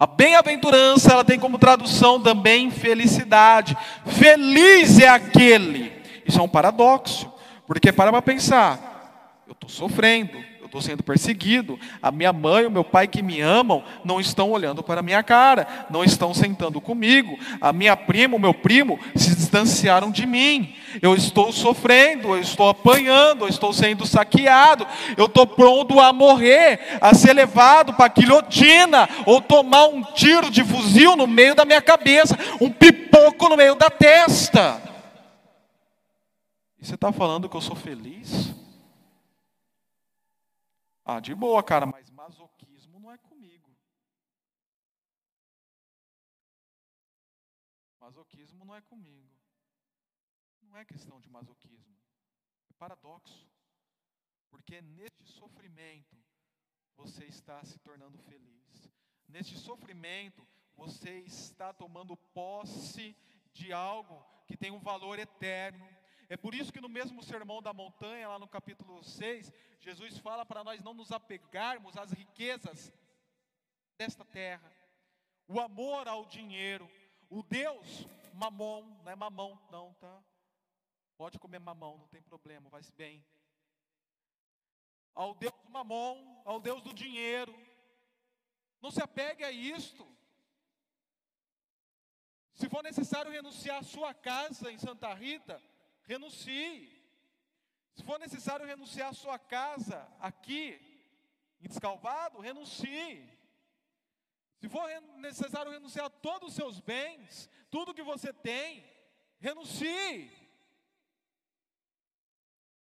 A 0.00 0.06
bem-aventurança, 0.06 1.12
ela 1.12 1.24
tem 1.24 1.40
como 1.40 1.58
tradução 1.58 2.20
também 2.20 2.70
felicidade. 2.70 3.76
Feliz 4.06 4.98
é 5.00 5.08
aquele. 5.08 5.92
Isso 6.24 6.38
é 6.38 6.42
um 6.42 6.48
paradoxo, 6.48 7.32
porque 7.66 7.90
para 7.92 8.12
para 8.12 8.22
pensar, 8.22 9.42
eu 9.46 9.52
estou 9.52 9.68
sofrendo, 9.68 10.38
estou 10.68 10.80
sendo 10.80 11.02
perseguido, 11.02 11.78
a 12.00 12.12
minha 12.12 12.32
mãe, 12.32 12.66
o 12.66 12.70
meu 12.70 12.84
pai 12.84 13.08
que 13.08 13.22
me 13.22 13.40
amam, 13.40 13.82
não 14.04 14.20
estão 14.20 14.50
olhando 14.50 14.82
para 14.82 15.00
a 15.00 15.02
minha 15.02 15.22
cara, 15.22 15.66
não 15.90 16.04
estão 16.04 16.32
sentando 16.32 16.80
comigo, 16.80 17.38
a 17.60 17.72
minha 17.72 17.96
prima, 17.96 18.36
o 18.36 18.40
meu 18.40 18.54
primo 18.54 19.00
se 19.16 19.34
distanciaram 19.34 20.10
de 20.10 20.26
mim, 20.26 20.74
eu 21.00 21.14
estou 21.14 21.50
sofrendo, 21.52 22.28
eu 22.28 22.40
estou 22.40 22.68
apanhando, 22.68 23.44
eu 23.44 23.48
estou 23.48 23.72
sendo 23.72 24.06
saqueado, 24.06 24.86
eu 25.16 25.24
estou 25.24 25.46
pronto 25.46 25.98
a 25.98 26.12
morrer, 26.12 26.98
a 27.00 27.14
ser 27.14 27.32
levado 27.32 27.94
para 27.94 28.06
a 28.06 28.08
guilhotina, 28.08 29.08
ou 29.26 29.40
tomar 29.40 29.86
um 29.86 30.02
tiro 30.02 30.50
de 30.50 30.62
fuzil 30.62 31.16
no 31.16 31.26
meio 31.26 31.54
da 31.54 31.64
minha 31.64 31.82
cabeça, 31.82 32.38
um 32.60 32.70
pipoco 32.70 33.48
no 33.48 33.56
meio 33.56 33.74
da 33.74 33.90
testa. 33.90 34.82
E 36.80 36.86
você 36.86 36.94
está 36.94 37.10
falando 37.10 37.48
que 37.48 37.56
eu 37.56 37.60
sou 37.60 37.74
feliz? 37.74 38.54
Ah, 41.10 41.20
de 41.20 41.34
boa, 41.34 41.62
cara, 41.62 41.86
mas 41.86 42.10
masoquismo 42.10 43.00
não 43.00 43.10
é 43.10 43.16
comigo. 43.16 43.74
Masoquismo 47.98 48.62
não 48.62 48.76
é 48.76 48.82
comigo. 48.82 49.34
Não 50.60 50.76
é 50.76 50.84
questão 50.84 51.18
de 51.18 51.30
masoquismo. 51.30 51.96
É 52.68 52.74
paradoxo. 52.74 53.50
Porque 54.50 54.82
neste 54.82 55.24
sofrimento 55.24 56.14
você 56.94 57.24
está 57.24 57.64
se 57.64 57.78
tornando 57.78 58.18
feliz. 58.18 58.92
Neste 59.26 59.56
sofrimento 59.56 60.46
você 60.76 61.20
está 61.20 61.72
tomando 61.72 62.18
posse 62.18 63.16
de 63.54 63.72
algo 63.72 64.22
que 64.46 64.58
tem 64.58 64.70
um 64.70 64.78
valor 64.78 65.18
eterno 65.18 65.88
é 66.28 66.36
por 66.36 66.54
isso 66.54 66.72
que 66.72 66.80
no 66.80 66.88
mesmo 66.88 67.22
sermão 67.22 67.62
da 67.62 67.72
montanha, 67.72 68.28
lá 68.28 68.38
no 68.38 68.46
capítulo 68.46 69.02
6, 69.02 69.50
Jesus 69.80 70.18
fala 70.18 70.44
para 70.44 70.62
nós 70.62 70.82
não 70.82 70.92
nos 70.92 71.10
apegarmos 71.10 71.96
às 71.96 72.12
riquezas 72.12 72.92
desta 73.96 74.24
terra, 74.24 74.70
o 75.46 75.58
amor 75.58 76.06
ao 76.06 76.26
dinheiro, 76.26 76.88
o 77.30 77.42
Deus 77.42 78.06
mamon, 78.34 78.82
não 79.02 79.10
é 79.10 79.16
mamão, 79.16 79.60
não, 79.70 79.94
tá? 79.94 80.22
Pode 81.16 81.38
comer 81.38 81.58
mamão, 81.58 81.98
não 81.98 82.06
tem 82.08 82.22
problema, 82.22 82.68
vai-se 82.68 82.92
bem. 82.92 83.24
Ao 85.14 85.34
Deus 85.34 85.54
mamon, 85.68 86.42
ao 86.44 86.60
Deus 86.60 86.80
do 86.82 86.94
dinheiro. 86.94 87.52
Não 88.80 88.90
se 88.90 89.02
apegue 89.02 89.42
a 89.42 89.50
isto. 89.50 90.06
Se 92.54 92.68
for 92.68 92.84
necessário 92.84 93.32
renunciar 93.32 93.78
à 93.78 93.82
sua 93.82 94.14
casa 94.14 94.70
em 94.70 94.78
Santa 94.78 95.12
Rita, 95.12 95.60
renuncie. 96.08 96.90
Se 97.94 98.02
for 98.02 98.18
necessário 98.18 98.66
renunciar 98.66 99.10
à 99.10 99.12
sua 99.12 99.38
casa 99.38 100.08
aqui, 100.18 100.80
em 101.60 101.68
Descalvado, 101.68 102.40
renuncie. 102.40 103.28
Se 104.58 104.68
for 104.68 104.88
necessário 105.18 105.70
renunciar 105.70 106.06
a 106.06 106.10
todos 106.10 106.48
os 106.48 106.54
seus 106.54 106.80
bens, 106.80 107.48
tudo 107.70 107.94
que 107.94 108.02
você 108.02 108.32
tem, 108.32 108.84
renuncie. 109.38 110.32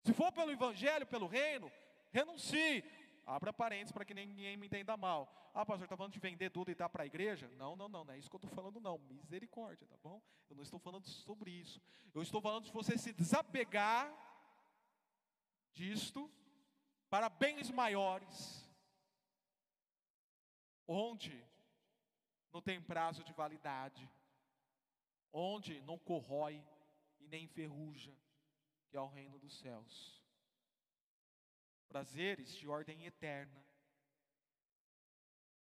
Se 0.03 0.15
for 0.15 0.33
pelo 0.33 0.51
evangelho, 0.51 1.07
pelo 1.07 1.27
reino, 1.27 1.71
renuncie. 2.11 2.83
Abra 3.31 3.53
parênteses 3.53 3.93
para 3.93 4.05
que 4.05 4.12
ninguém 4.12 4.57
me 4.57 4.66
entenda 4.66 4.97
mal. 4.97 5.33
Ah, 5.55 5.64
pastor, 5.64 5.85
está 5.85 5.97
falando 5.97 6.12
de 6.12 6.19
vender 6.19 6.51
tudo 6.51 6.71
e 6.71 6.75
dar 6.75 6.88
para 6.88 7.05
a 7.05 7.07
igreja? 7.07 7.49
Não, 7.57 7.77
não, 7.77 7.88
não, 7.88 8.05
não 8.05 8.12
é 8.12 8.19
isso 8.19 8.29
que 8.29 8.35
eu 8.35 8.38
estou 8.38 8.51
falando, 8.51 8.81
não. 8.81 8.99
Misericórdia, 8.99 9.87
tá 9.87 9.97
bom? 10.03 10.21
Eu 10.49 10.57
não 10.57 10.62
estou 10.64 10.81
falando 10.81 11.07
sobre 11.07 11.51
isso. 11.51 11.81
Eu 12.12 12.23
estou 12.23 12.40
falando 12.40 12.64
de 12.64 12.73
você 12.73 12.99
se 12.99 13.12
desapegar 13.12 14.12
disto 15.73 16.29
para 17.09 17.29
bens 17.29 17.71
maiores, 17.71 18.69
onde 20.87 21.45
não 22.53 22.61
tem 22.61 22.81
prazo 22.81 23.23
de 23.23 23.33
validade, 23.33 24.11
onde 25.33 25.81
não 25.83 25.97
corrói 25.97 26.64
e 27.21 27.29
nem 27.29 27.45
enferruja, 27.45 28.12
que 28.88 28.97
é 28.97 29.01
o 29.01 29.07
reino 29.07 29.38
dos 29.38 29.57
céus. 29.59 30.20
Prazeres 31.90 32.55
de 32.55 32.66
ordem 32.66 33.05
eterna, 33.05 33.62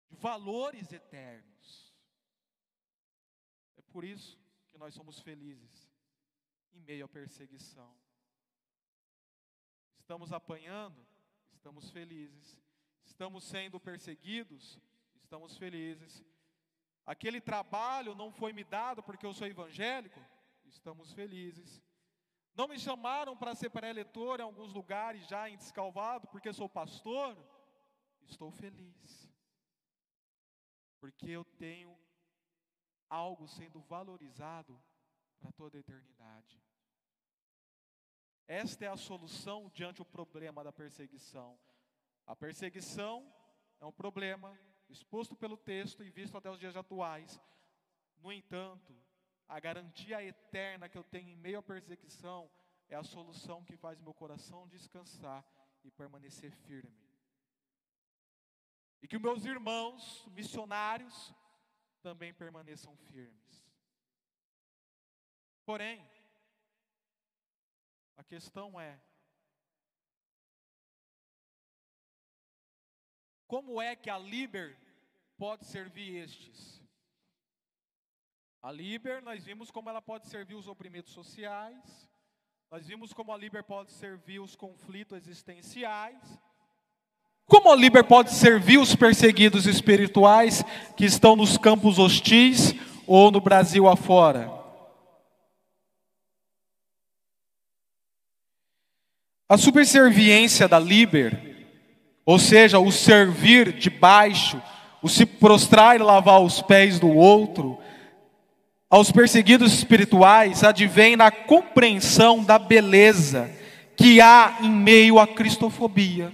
de 0.08 0.16
valores 0.16 0.94
eternos. 0.94 1.94
É 3.76 3.82
por 3.82 4.06
isso 4.06 4.40
que 4.70 4.78
nós 4.78 4.94
somos 4.94 5.20
felizes 5.20 5.92
em 6.72 6.80
meio 6.80 7.04
à 7.04 7.10
perseguição. 7.10 7.94
Estamos 9.98 10.32
apanhando, 10.32 11.06
estamos 11.52 11.90
felizes. 11.90 12.62
Estamos 13.04 13.44
sendo 13.44 13.80
perseguidos, 13.80 14.80
estamos 15.16 15.58
felizes. 15.58 16.24
Aquele 17.06 17.42
trabalho 17.42 18.16
não 18.16 18.32
foi 18.32 18.54
me 18.54 18.64
dado 18.64 19.04
porque 19.04 19.26
eu 19.26 19.34
sou 19.34 19.48
evangélico, 19.48 20.20
estamos 20.66 21.12
felizes. 21.12 21.82
Não 22.54 22.68
me 22.68 22.78
chamaram 22.78 23.36
para 23.36 23.56
ser 23.56 23.70
pré-eleitor 23.70 24.40
em 24.40 24.44
alguns 24.44 24.74
lugares 24.74 25.26
já 25.28 25.50
em 25.50 25.58
Descalvado 25.58 26.28
porque 26.28 26.52
sou 26.52 26.68
pastor, 26.68 27.38
estou 28.24 28.52
feliz. 28.52 29.30
Porque 31.00 31.30
eu 31.30 31.44
tenho 31.44 31.98
algo 33.10 33.48
sendo 33.48 33.80
valorizado 33.82 34.82
para 35.40 35.52
toda 35.52 35.78
a 35.78 35.80
eternidade. 35.80 36.62
Esta 38.48 38.86
é 38.86 38.88
a 38.90 38.98
solução 38.98 39.70
diante 39.74 39.98
do 39.98 40.06
problema 40.06 40.64
da 40.64 40.74
perseguição. 40.74 41.58
A 42.28 42.36
perseguição 42.36 43.34
é 43.80 43.86
um 43.86 43.92
problema 43.92 44.60
exposto 44.90 45.36
pelo 45.36 45.58
texto 45.58 46.04
e 46.04 46.10
visto 46.10 46.38
até 46.38 46.50
os 46.52 46.60
dias 46.60 46.76
atuais. 46.76 47.40
No 48.18 48.32
entanto, 48.32 48.96
a 49.52 49.60
garantia 49.60 50.24
eterna 50.24 50.88
que 50.88 50.98
eu 50.98 51.04
tenho 51.04 51.28
em 51.28 51.36
meio 51.36 51.60
à 51.60 51.62
perseguição 51.62 52.50
é 52.88 52.96
a 52.96 53.04
solução 53.04 53.66
que 53.66 53.76
faz 53.76 54.00
meu 54.00 54.14
coração 54.14 54.66
descansar 54.66 55.46
e 55.84 55.92
permanecer 55.92 56.56
firme. 56.56 56.98
E 59.02 59.10
que 59.10 59.20
meus 59.20 59.44
irmãos 59.44 60.26
missionários 60.28 61.36
também 62.02 62.34
permaneçam 62.34 62.96
firmes. 62.96 63.68
Porém, 65.66 66.10
a 68.16 68.24
questão 68.24 68.80
é: 68.80 69.02
como 73.48 73.82
é 73.82 73.98
que 73.98 74.10
a 74.10 74.18
Liber 74.18 74.80
pode 75.38 75.66
servir 75.66 76.16
estes? 76.16 76.81
A 78.64 78.72
Liber, 78.72 79.24
nós 79.24 79.44
vimos 79.44 79.72
como 79.72 79.90
ela 79.90 80.04
pode 80.04 80.28
servir 80.28 80.54
os 80.54 80.68
oprimidos 80.68 81.12
sociais, 81.12 82.08
nós 82.70 82.86
vimos 82.86 83.12
como 83.12 83.34
a 83.34 83.38
Liber 83.38 83.64
pode 83.64 83.92
servir 83.92 84.40
os 84.40 84.56
conflitos 84.56 85.18
existenciais, 85.18 86.20
como 87.48 87.72
a 87.72 87.76
Liber 87.76 88.04
pode 88.04 88.32
servir 88.32 88.78
os 88.78 88.96
perseguidos 88.96 89.66
espirituais 89.66 90.64
que 90.96 91.06
estão 91.06 91.36
nos 91.36 91.58
campos 91.58 91.98
hostis 91.98 92.76
ou 93.08 93.32
no 93.32 93.42
Brasil 93.42 93.88
afora. 93.88 94.52
A 99.50 99.58
subserviência 99.58 100.68
da 100.68 100.78
Liber, 100.78 101.66
ou 102.24 102.38
seja, 102.38 102.78
o 102.78 102.92
servir 102.92 103.74
de 103.74 103.90
baixo, 103.90 104.62
o 105.02 105.10
se 105.10 105.26
prostrar 105.26 105.96
e 105.96 106.04
lavar 106.04 106.44
os 106.44 106.62
pés 106.62 107.00
do 107.00 107.10
outro, 107.10 107.82
aos 108.92 109.10
perseguidos 109.10 109.72
espirituais, 109.72 110.66
advém 110.66 111.16
na 111.16 111.32
compreensão 111.32 112.44
da 112.44 112.60
beleza 112.60 113.50
que 113.96 114.20
há 114.20 114.58
em 114.60 114.70
meio 114.70 115.18
à 115.18 115.26
cristofobia. 115.26 116.34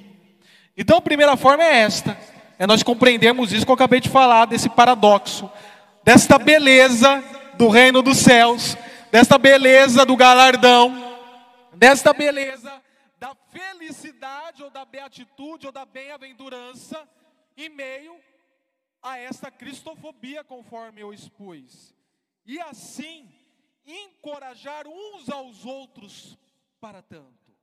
Então, 0.76 0.98
a 0.98 1.02
primeira 1.02 1.38
forma 1.38 1.63
é 1.63 1.82
esta: 1.82 2.17
é 2.58 2.65
nós 2.65 2.82
compreendermos 2.82 3.54
isso 3.54 3.63
que 3.63 3.70
eu 3.70 3.76
acabei 3.76 4.00
de 4.00 4.10
falar, 4.10 4.46
desse 4.46 4.70
paradoxo, 4.70 5.50
desta 6.04 6.39
beleza 6.39 7.24
do 7.60 7.67
reino 7.67 8.02
dos 8.02 8.17
céus, 8.17 8.76
desta 9.12 9.38
beleza 9.38 10.04
do 10.04 10.15
galardão, 10.15 11.15
desta 11.74 12.12
beleza 12.12 12.74
da 13.20 13.36
felicidade 13.52 14.63
ou 14.63 14.72
da 14.72 14.84
beatitude 14.84 15.67
ou 15.67 15.72
da 15.72 15.86
bem-aventurança 15.86 17.08
em 17.56 17.70
meio 17.70 18.15
a 19.02 19.20
esta 19.20 19.52
cristofobia, 19.52 20.43
conforme 20.43 21.02
eu 21.02 21.13
expus. 21.13 21.97
E 22.48 22.62
assim, 22.62 23.30
encorajar 23.86 24.88
uns 24.88 25.30
aos 25.30 25.66
outros 25.66 26.38
para 26.80 27.02
tanto. 27.02 27.54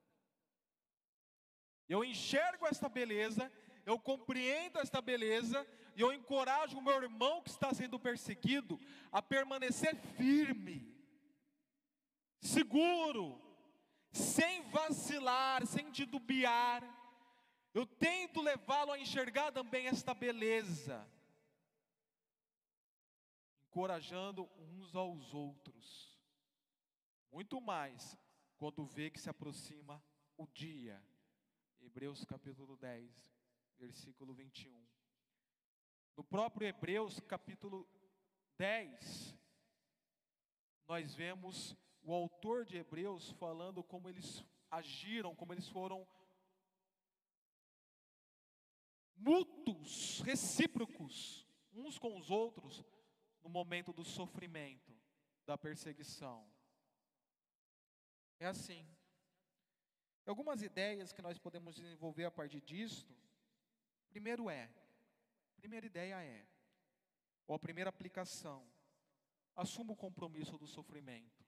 Eu 1.89 2.05
enxergo 2.05 2.67
esta 2.67 2.89
beleza, 2.89 3.51
eu 3.87 3.99
compreendo 3.99 4.79
esta 4.79 5.01
beleza, 5.01 5.67
e 5.97 6.03
eu 6.03 6.13
encorajo 6.13 6.77
o 6.77 6.83
meu 6.83 7.03
irmão 7.03 7.43
que 7.43 7.49
está 7.49 7.73
sendo 7.73 7.99
perseguido 7.99 8.79
a 9.11 9.23
permanecer 9.23 9.97
firme, 10.17 10.95
seguro, 12.41 13.41
sem 14.13 14.63
vacilar, 14.71 15.67
sem 15.67 15.91
titubear. 15.91 16.83
Eu 17.73 17.87
tento 17.87 18.43
levá-lo 18.43 18.93
a 18.93 18.99
enxergar 18.99 19.51
também 19.51 19.87
esta 19.87 20.13
beleza, 20.13 21.09
encorajando 23.75 24.49
uns 24.57 24.95
aos 24.95 25.35
outros. 25.35 26.17
Muito 27.33 27.61
mais 27.61 28.17
quando 28.57 28.87
vê 28.87 29.11
que 29.11 29.19
se 29.19 29.29
aproxima 29.29 30.01
o 30.37 30.47
dia. 30.47 31.05
Hebreus 31.81 32.25
capítulo 32.25 32.77
10, 32.77 33.37
versículo 33.77 34.33
21. 34.33 34.73
No 36.17 36.23
próprio 36.23 36.69
Hebreus 36.69 37.19
capítulo 37.19 37.85
10, 38.57 39.37
nós 40.87 41.13
vemos 41.13 41.77
o 42.01 42.15
autor 42.15 42.65
de 42.65 42.77
Hebreus 42.77 43.33
falando 43.33 43.83
como 43.83 44.09
eles 44.09 44.45
agiram, 44.71 45.35
como 45.35 45.53
eles 45.53 45.69
foram 45.69 46.07
mútuos, 49.17 50.21
recíprocos, 50.21 51.45
uns 51.73 51.99
com 51.99 52.17
os 52.17 52.31
outros, 52.31 52.85
no 53.45 53.51
momento 53.51 53.93
do 53.93 54.03
sofrimento, 54.03 54.99
da 55.47 55.57
perseguição. 55.57 56.51
É 58.41 58.47
assim. 58.47 58.89
Algumas 60.27 60.63
ideias 60.63 61.13
que 61.13 61.21
nós 61.21 61.39
podemos 61.39 61.77
desenvolver 61.77 62.25
a 62.25 62.31
partir 62.31 62.63
disto. 62.63 63.15
Primeiro 64.09 64.49
é, 64.49 64.73
primeira 65.57 65.85
ideia 65.85 66.23
é, 66.23 66.47
ou 67.47 67.55
a 67.55 67.59
primeira 67.59 67.91
aplicação, 67.91 68.67
assuma 69.55 69.93
o 69.93 69.97
compromisso 69.97 70.57
do 70.57 70.67
sofrimento. 70.67 71.45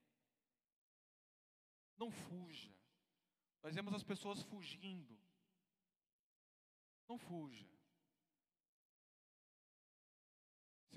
Não 1.97 2.11
fuja. 2.11 2.75
Nós 3.63 3.75
vemos 3.75 3.95
as 3.95 4.03
pessoas 4.03 4.43
fugindo. 4.43 5.19
Não 7.09 7.19
fuja. 7.19 7.76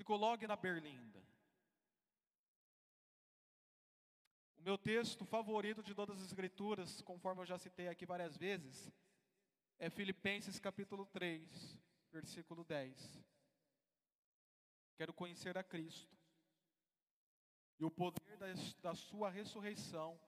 Se 0.00 0.04
coloque 0.04 0.46
na 0.46 0.56
berlinda. 0.56 1.22
O 4.56 4.62
meu 4.62 4.78
texto 4.78 5.26
favorito 5.26 5.82
de 5.82 5.94
todas 5.94 6.18
as 6.18 6.24
escrituras, 6.24 7.02
conforme 7.02 7.42
eu 7.42 7.44
já 7.44 7.58
citei 7.58 7.86
aqui 7.86 8.06
várias 8.06 8.34
vezes, 8.34 8.90
é 9.78 9.90
Filipenses 9.90 10.58
capítulo 10.58 11.04
3, 11.04 11.78
versículo 12.10 12.64
10. 12.64 13.22
Quero 14.96 15.12
conhecer 15.12 15.58
a 15.58 15.62
Cristo 15.62 16.16
e 17.78 17.84
o 17.84 17.90
poder 17.90 18.38
da, 18.38 18.46
da 18.80 18.94
sua 18.94 19.28
ressurreição 19.28 20.18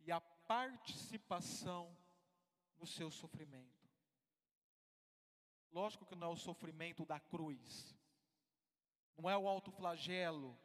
e 0.00 0.12
a 0.12 0.20
participação 0.20 1.96
no 2.76 2.86
seu 2.86 3.10
sofrimento. 3.10 3.88
Lógico 5.72 6.04
que 6.04 6.14
não 6.14 6.26
é 6.26 6.30
o 6.32 6.36
sofrimento 6.36 7.06
da 7.06 7.18
cruz, 7.18 7.95
não 9.16 9.28
é 9.30 9.36
o 9.36 9.48
autoflagelo, 9.48 10.58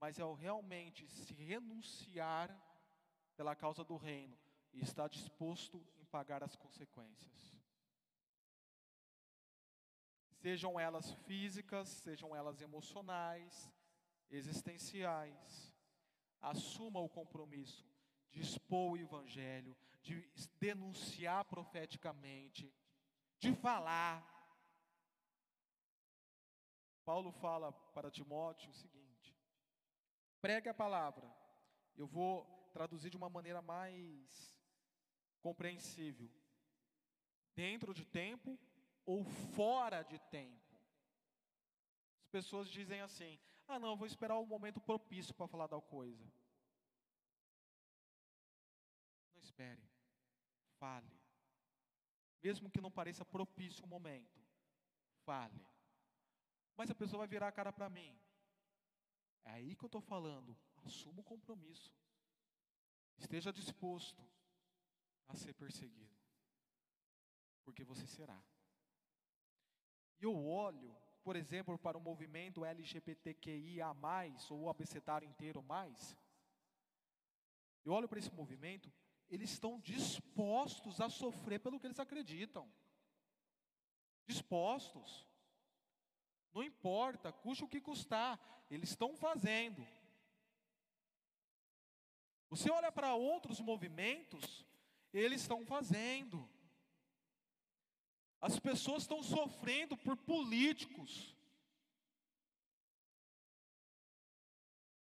mas 0.00 0.18
é 0.18 0.24
o 0.24 0.32
realmente 0.32 1.06
se 1.08 1.34
renunciar 1.34 2.50
pela 3.36 3.54
causa 3.54 3.84
do 3.84 3.96
reino 3.96 4.38
e 4.72 4.80
estar 4.80 5.08
disposto 5.08 5.84
em 5.98 6.04
pagar 6.04 6.42
as 6.42 6.56
consequências. 6.56 7.60
Sejam 10.40 10.80
elas 10.80 11.12
físicas, 11.26 11.88
sejam 11.88 12.34
elas 12.34 12.62
emocionais, 12.62 13.70
existenciais. 14.30 15.74
Assuma 16.40 17.00
o 17.00 17.08
compromisso 17.08 17.86
de 18.30 18.40
expor 18.40 18.92
o 18.92 18.96
evangelho, 18.96 19.76
de 20.00 20.26
denunciar 20.58 21.44
profeticamente, 21.44 22.72
de 23.38 23.54
falar. 23.54 24.29
Paulo 27.10 27.32
fala 27.32 27.72
para 27.92 28.08
Timóteo 28.08 28.70
o 28.70 28.72
seguinte: 28.72 29.36
pregue 30.40 30.68
a 30.68 30.74
palavra. 30.74 31.28
Eu 31.96 32.06
vou 32.06 32.46
traduzir 32.72 33.10
de 33.10 33.16
uma 33.16 33.28
maneira 33.28 33.60
mais 33.60 34.56
compreensível. 35.40 36.30
Dentro 37.52 37.92
de 37.92 38.04
tempo 38.04 38.56
ou 39.04 39.24
fora 39.24 40.04
de 40.04 40.20
tempo. 40.20 40.72
As 42.20 42.28
pessoas 42.28 42.68
dizem 42.68 43.00
assim: 43.00 43.40
ah, 43.66 43.80
não, 43.80 43.96
vou 43.96 44.06
esperar 44.06 44.38
o 44.38 44.46
momento 44.46 44.80
propício 44.80 45.34
para 45.34 45.48
falar 45.48 45.66
tal 45.66 45.82
coisa. 45.82 46.32
Não 49.34 49.40
espere, 49.40 49.82
fale. 50.78 51.10
Mesmo 52.40 52.70
que 52.70 52.80
não 52.80 52.88
pareça 52.88 53.24
propício 53.24 53.84
o 53.84 53.88
momento, 53.88 54.40
fale. 55.24 55.69
Mas 56.80 56.90
a 56.90 56.94
pessoa 56.94 57.18
vai 57.18 57.28
virar 57.28 57.48
a 57.48 57.52
cara 57.52 57.70
para 57.70 57.90
mim. 57.90 58.18
É 59.44 59.50
aí 59.50 59.76
que 59.76 59.84
eu 59.84 59.86
estou 59.86 60.00
falando. 60.00 60.56
Assuma 60.82 61.20
o 61.20 61.22
compromisso. 61.22 61.94
Esteja 63.18 63.52
disposto 63.52 64.24
a 65.28 65.36
ser 65.36 65.52
perseguido. 65.52 66.16
Porque 67.64 67.84
você 67.84 68.06
será. 68.06 68.42
E 70.18 70.24
eu 70.24 70.34
olho, 70.46 70.96
por 71.22 71.36
exemplo, 71.36 71.78
para 71.78 71.98
o 71.98 72.00
movimento 72.00 72.64
LGBTQIA, 72.64 73.88
ou 74.48 74.62
o 74.62 74.70
abecedário 74.70 75.28
inteiro 75.28 75.62
mais. 75.62 76.16
Eu 77.84 77.92
olho 77.92 78.08
para 78.08 78.20
esse 78.20 78.32
movimento, 78.32 78.90
eles 79.28 79.50
estão 79.50 79.78
dispostos 79.78 80.98
a 80.98 81.10
sofrer 81.10 81.60
pelo 81.60 81.78
que 81.78 81.86
eles 81.86 82.00
acreditam. 82.00 82.72
Dispostos. 84.26 85.29
Não 86.52 86.62
importa, 86.62 87.32
custe 87.32 87.64
o 87.64 87.68
que 87.68 87.80
custar, 87.80 88.38
eles 88.70 88.90
estão 88.90 89.16
fazendo. 89.16 89.86
Você 92.48 92.68
olha 92.70 92.90
para 92.90 93.14
outros 93.14 93.60
movimentos, 93.60 94.66
eles 95.12 95.42
estão 95.42 95.64
fazendo. 95.64 96.48
As 98.40 98.58
pessoas 98.58 99.02
estão 99.02 99.22
sofrendo 99.22 99.96
por 99.96 100.16
políticos. 100.16 101.36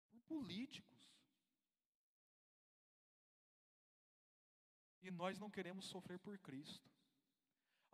Por 0.09 0.21
políticos. 0.21 0.95
E 5.03 5.11
nós 5.11 5.37
não 5.37 5.51
queremos 5.51 5.85
sofrer 5.85 6.17
por 6.17 6.35
Cristo. 6.39 6.94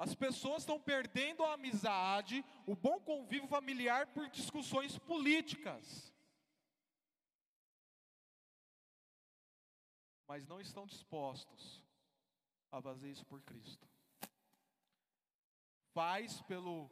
As 0.05 0.13
pessoas 0.15 0.63
estão 0.63 0.79
perdendo 0.79 1.43
a 1.43 1.53
amizade, 1.53 2.43
o 2.65 2.75
bom 2.75 2.99
convívio 2.99 3.47
familiar 3.47 4.07
por 4.07 4.27
discussões 4.29 4.97
políticas. 4.97 6.11
Mas 10.27 10.47
não 10.47 10.59
estão 10.59 10.85
dispostos 10.87 11.83
a 12.71 12.81
fazer 12.81 13.09
isso 13.11 13.25
por 13.25 13.41
Cristo 13.41 13.91
faz 15.93 16.41
pelo, 16.43 16.89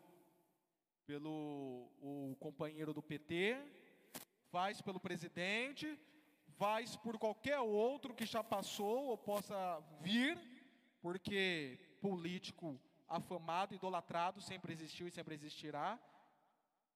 pelo 1.06 1.92
o 2.02 2.36
companheiro 2.40 2.94
do 2.94 3.02
PT, 3.02 3.58
faz 4.52 4.82
pelo 4.82 5.00
presidente, 5.00 5.98
faz 6.58 6.96
por 6.96 7.18
qualquer 7.18 7.60
outro 7.60 8.14
que 8.14 8.26
já 8.26 8.44
passou 8.44 9.06
ou 9.06 9.18
possa 9.18 9.80
vir, 10.02 10.38
porque 11.02 11.80
político 12.02 12.80
afamado, 13.10 13.74
idolatrado, 13.74 14.40
sempre 14.40 14.72
existiu 14.72 15.08
e 15.08 15.12
sempre 15.12 15.34
existirá, 15.34 16.00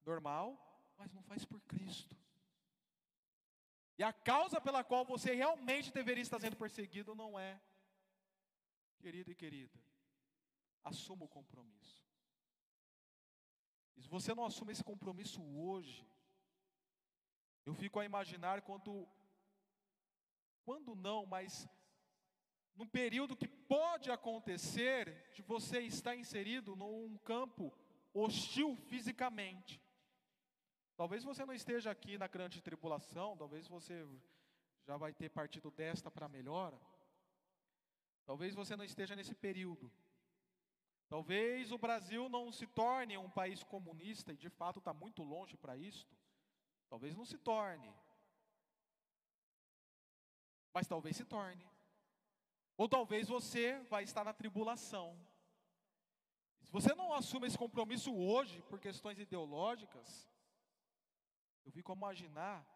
normal, 0.06 0.58
mas 0.98 1.12
não 1.12 1.24
faz 1.24 1.44
por 1.44 1.60
Cristo. 1.62 2.16
E 3.98 4.04
a 4.04 4.14
causa 4.14 4.62
pela 4.62 4.84
qual 4.84 5.06
você 5.06 5.34
realmente 5.34 5.92
deveria 5.92 6.22
estar 6.22 6.40
sendo 6.40 6.56
perseguido 6.56 7.16
não 7.16 7.40
é, 7.40 7.60
querido 9.00 9.32
e 9.32 9.36
querida, 9.36 9.80
Assuma 10.84 11.24
o 11.24 11.30
compromisso. 11.30 12.06
E 13.96 14.02
se 14.02 14.10
você 14.10 14.36
não 14.36 14.46
assume 14.46 14.74
esse 14.74 14.84
compromisso 14.84 15.42
hoje, 15.58 16.06
eu 17.66 17.74
fico 17.74 18.00
a 18.00 18.06
imaginar 18.06 18.62
quando, 18.62 19.08
quando 20.66 20.94
não, 20.94 21.26
mas 21.26 21.66
num 22.76 22.88
período 22.88 23.38
que 23.38 23.48
pode 23.74 24.12
acontecer 24.12 25.32
de 25.34 25.42
você 25.42 25.80
estar 25.80 26.16
inserido 26.16 26.76
num 26.76 27.18
campo 27.18 27.74
hostil 28.14 28.76
fisicamente. 28.76 29.82
Talvez 30.96 31.24
você 31.24 31.44
não 31.44 31.56
esteja 31.56 31.90
aqui 31.90 32.16
na 32.16 32.28
grande 32.28 32.62
tribulação, 32.62 33.36
talvez 33.36 33.68
você 33.68 34.08
já 34.86 34.96
vai 34.96 35.12
ter 35.12 35.30
partido 35.30 35.72
desta 35.72 36.12
para 36.12 36.30
melhor. 36.30 36.80
Talvez 38.28 38.54
você 38.54 38.76
não 38.76 38.86
esteja 38.86 39.16
nesse 39.16 39.34
período. 39.34 39.92
Talvez 41.10 41.72
o 41.72 41.80
Brasil 41.80 42.30
não 42.30 42.52
se 42.52 42.68
torne 42.68 43.18
um 43.18 43.32
país 43.32 43.64
comunista, 43.64 44.34
e 44.34 44.38
de 44.38 44.52
fato 44.52 44.78
está 44.78 44.94
muito 44.94 45.24
longe 45.24 45.58
para 45.58 45.76
isto. 45.76 46.16
Talvez 46.88 47.16
não 47.16 47.26
se 47.26 47.40
torne. 47.40 47.92
Mas 50.72 50.88
talvez 50.88 51.18
se 51.18 51.26
torne. 51.26 51.73
Ou 52.84 52.90
talvez 52.90 53.30
você 53.30 53.80
vai 53.84 54.04
estar 54.04 54.26
na 54.26 54.34
tribulação. 54.34 55.18
Se 56.66 56.70
você 56.70 56.94
não 56.94 57.14
assume 57.14 57.48
esse 57.48 57.58
compromisso 57.58 58.14
hoje, 58.14 58.62
por 58.64 58.78
questões 58.78 59.18
ideológicas, 59.18 60.30
eu 61.64 61.72
fico 61.72 61.94
a 61.94 61.96
imaginar, 61.96 62.68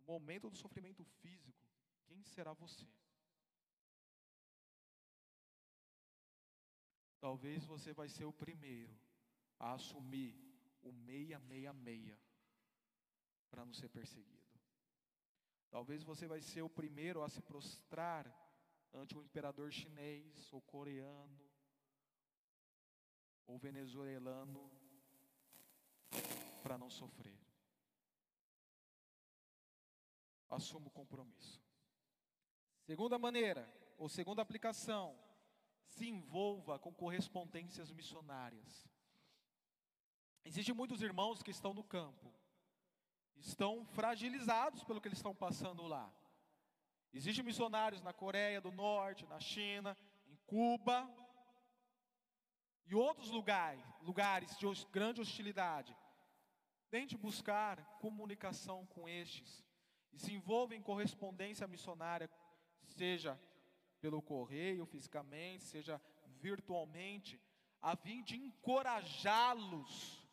no 0.00 0.06
momento 0.06 0.50
do 0.50 0.56
sofrimento 0.56 1.04
físico, 1.04 1.64
quem 2.06 2.24
será 2.24 2.52
você? 2.52 2.84
Talvez 7.20 7.64
você 7.64 7.92
vai 7.92 8.08
ser 8.08 8.24
o 8.24 8.32
primeiro 8.32 8.98
a 9.56 9.74
assumir 9.74 10.34
o 10.82 10.90
meia, 10.90 11.38
meia, 11.38 11.72
meia 11.72 12.18
para 13.50 13.64
não 13.64 13.72
ser 13.72 13.88
perseguido. 13.88 14.58
Talvez 15.70 16.02
você 16.02 16.26
vai 16.26 16.40
ser 16.40 16.62
o 16.62 16.68
primeiro 16.68 17.22
a 17.22 17.28
se 17.28 17.40
prostrar 17.40 18.45
ante 18.92 19.16
o 19.16 19.22
imperador 19.22 19.70
chinês 19.72 20.52
ou 20.52 20.60
coreano 20.62 21.46
ou 23.46 23.58
venezuelano 23.58 24.70
para 26.62 26.76
não 26.76 26.90
sofrer. 26.90 27.38
Assuma 30.48 30.88
o 30.88 30.90
compromisso. 30.90 31.62
Segunda 32.82 33.18
maneira, 33.18 33.72
ou 33.98 34.08
segunda 34.08 34.42
aplicação, 34.42 35.18
se 35.84 36.08
envolva 36.08 36.78
com 36.78 36.92
correspondências 36.92 37.90
missionárias. 37.90 38.88
Existem 40.44 40.74
muitos 40.74 41.02
irmãos 41.02 41.42
que 41.42 41.50
estão 41.50 41.74
no 41.74 41.82
campo, 41.82 42.32
estão 43.36 43.84
fragilizados 43.84 44.84
pelo 44.84 45.00
que 45.00 45.08
eles 45.08 45.18
estão 45.18 45.34
passando 45.34 45.82
lá. 45.86 46.12
Existem 47.16 47.42
missionários 47.42 48.02
na 48.02 48.12
Coreia 48.12 48.60
do 48.60 48.70
Norte, 48.70 49.24
na 49.26 49.40
China, 49.40 49.96
em 50.28 50.36
Cuba 50.46 51.10
e 52.84 52.94
outros 52.94 53.30
lugares, 53.30 53.82
lugares 54.02 54.54
de 54.58 54.66
grande 54.92 55.22
hostilidade. 55.22 55.96
Tente 56.90 57.16
buscar 57.16 57.82
comunicação 58.00 58.84
com 58.88 59.08
estes 59.08 59.64
e 60.12 60.18
se 60.18 60.34
envolva 60.34 60.74
em 60.74 60.82
correspondência 60.82 61.66
missionária, 61.66 62.30
seja 62.84 63.40
pelo 63.98 64.20
correio, 64.20 64.84
fisicamente, 64.84 65.64
seja 65.64 65.98
virtualmente, 66.42 67.40
a 67.80 67.96
fim 67.96 68.22
de 68.22 68.36
encorajá-los 68.36 70.25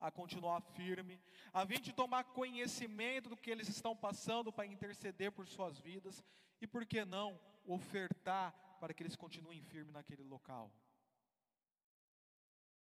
a 0.00 0.10
continuar 0.10 0.60
firme, 0.60 1.20
a 1.52 1.66
fim 1.66 1.80
de 1.80 1.92
tomar 1.92 2.24
conhecimento 2.24 3.30
do 3.30 3.36
que 3.36 3.50
eles 3.50 3.68
estão 3.68 3.96
passando 3.96 4.52
para 4.52 4.66
interceder 4.66 5.32
por 5.32 5.46
suas 5.48 5.78
vidas 5.78 6.22
e, 6.60 6.66
por 6.66 6.84
que 6.84 7.04
não, 7.04 7.40
ofertar 7.64 8.52
para 8.80 8.92
que 8.92 9.02
eles 9.02 9.16
continuem 9.16 9.62
firmes 9.62 9.92
naquele 9.92 10.22
local. 10.22 10.72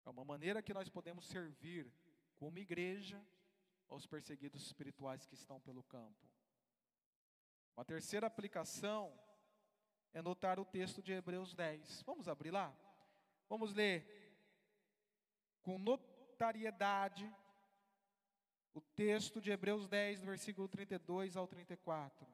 É 0.04 0.10
uma 0.10 0.24
maneira 0.24 0.62
que 0.62 0.74
nós 0.74 0.88
podemos 0.88 1.24
servir 1.26 1.90
como 2.36 2.58
igreja 2.58 3.24
aos 3.88 4.06
perseguidos 4.06 4.62
espirituais 4.62 5.24
que 5.24 5.34
estão 5.34 5.60
pelo 5.60 5.82
campo. 5.84 6.28
Uma 7.76 7.84
terceira 7.84 8.26
aplicação 8.26 9.18
é 10.12 10.20
notar 10.20 10.60
o 10.60 10.64
texto 10.64 11.02
de 11.02 11.12
Hebreus 11.12 11.54
10. 11.54 12.02
Vamos 12.02 12.28
abrir 12.28 12.50
lá? 12.50 12.76
Vamos 13.48 13.72
ler 13.72 14.24
com 15.62 15.78
notariedade 16.44 17.34
o 18.74 18.80
texto 18.94 19.40
de 19.40 19.50
Hebreus 19.50 19.88
10, 19.88 20.20
versículo 20.20 20.68
32 20.68 21.38
ao 21.38 21.46
34. 21.46 22.26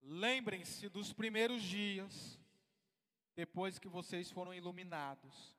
Lembrem-se 0.00 0.88
dos 0.88 1.12
primeiros 1.12 1.60
dias, 1.60 2.38
depois 3.34 3.78
que 3.78 3.88
vocês 3.88 4.30
foram 4.30 4.54
iluminados, 4.54 5.56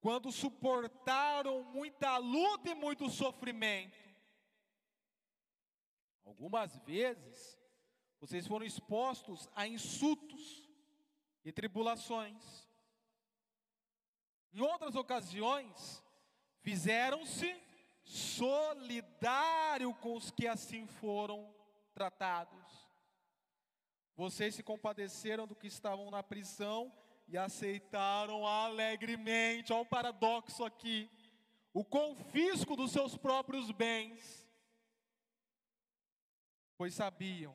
quando 0.00 0.30
suportaram 0.30 1.64
muita 1.64 2.16
luta 2.18 2.70
e 2.70 2.74
muito 2.74 3.08
sofrimento. 3.08 3.98
Algumas 6.24 6.76
vezes, 6.78 7.58
vocês 8.20 8.46
foram 8.46 8.66
expostos 8.66 9.48
a 9.54 9.66
insultos 9.66 10.68
e 11.44 11.52
tribulações. 11.52 12.68
Em 14.52 14.60
outras 14.60 14.96
ocasiões, 14.96 16.02
fizeram-se 16.60 17.54
solidário 18.02 19.94
com 19.94 20.14
os 20.16 20.30
que 20.30 20.46
assim 20.46 20.86
foram 20.86 21.54
tratados. 21.94 22.65
Vocês 24.16 24.54
se 24.54 24.62
compadeceram 24.62 25.46
do 25.46 25.54
que 25.54 25.66
estavam 25.66 26.10
na 26.10 26.22
prisão 26.22 26.90
e 27.28 27.36
aceitaram 27.36 28.46
alegremente, 28.46 29.72
olha 29.72 29.82
o 29.82 29.86
paradoxo 29.86 30.64
aqui, 30.64 31.10
o 31.74 31.84
confisco 31.84 32.74
dos 32.74 32.92
seus 32.92 33.16
próprios 33.16 33.70
bens, 33.70 34.48
pois 36.78 36.94
sabiam 36.94 37.54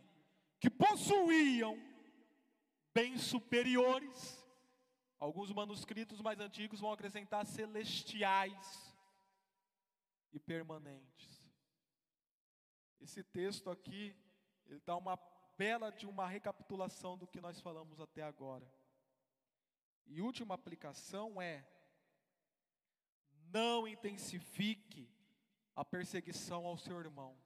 que 0.59 0.69
possuíam 0.69 1.75
bens 2.93 3.23
superiores. 3.23 4.39
Alguns 5.19 5.51
manuscritos 5.51 6.21
mais 6.21 6.39
antigos 6.39 6.79
vão 6.79 6.91
acrescentar 6.91 7.45
celestiais 7.45 8.95
e 10.31 10.39
permanentes. 10.39 11.41
Esse 12.99 13.23
texto 13.23 13.69
aqui, 13.69 14.15
ele 14.67 14.79
dá 14.85 14.95
uma 14.95 15.17
bela 15.61 15.91
de 15.91 16.07
uma 16.07 16.27
recapitulação 16.27 17.15
do 17.15 17.27
que 17.27 17.39
nós 17.39 17.61
falamos 17.61 17.99
até 17.99 18.23
agora. 18.23 18.67
E 20.07 20.19
última 20.19 20.55
aplicação 20.55 21.39
é: 21.39 21.63
não 23.53 23.87
intensifique 23.87 25.07
a 25.75 25.85
perseguição 25.85 26.65
ao 26.65 26.79
seu 26.79 26.99
irmão. 26.99 27.39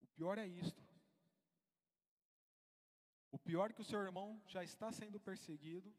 O 0.00 0.06
pior 0.06 0.38
é 0.38 0.46
isto. 0.46 0.80
O 3.32 3.38
pior 3.38 3.70
é 3.70 3.72
que 3.72 3.80
o 3.80 3.90
seu 3.92 4.00
irmão 4.00 4.40
já 4.46 4.62
está 4.62 4.92
sendo 4.92 5.18
perseguido, 5.18 5.92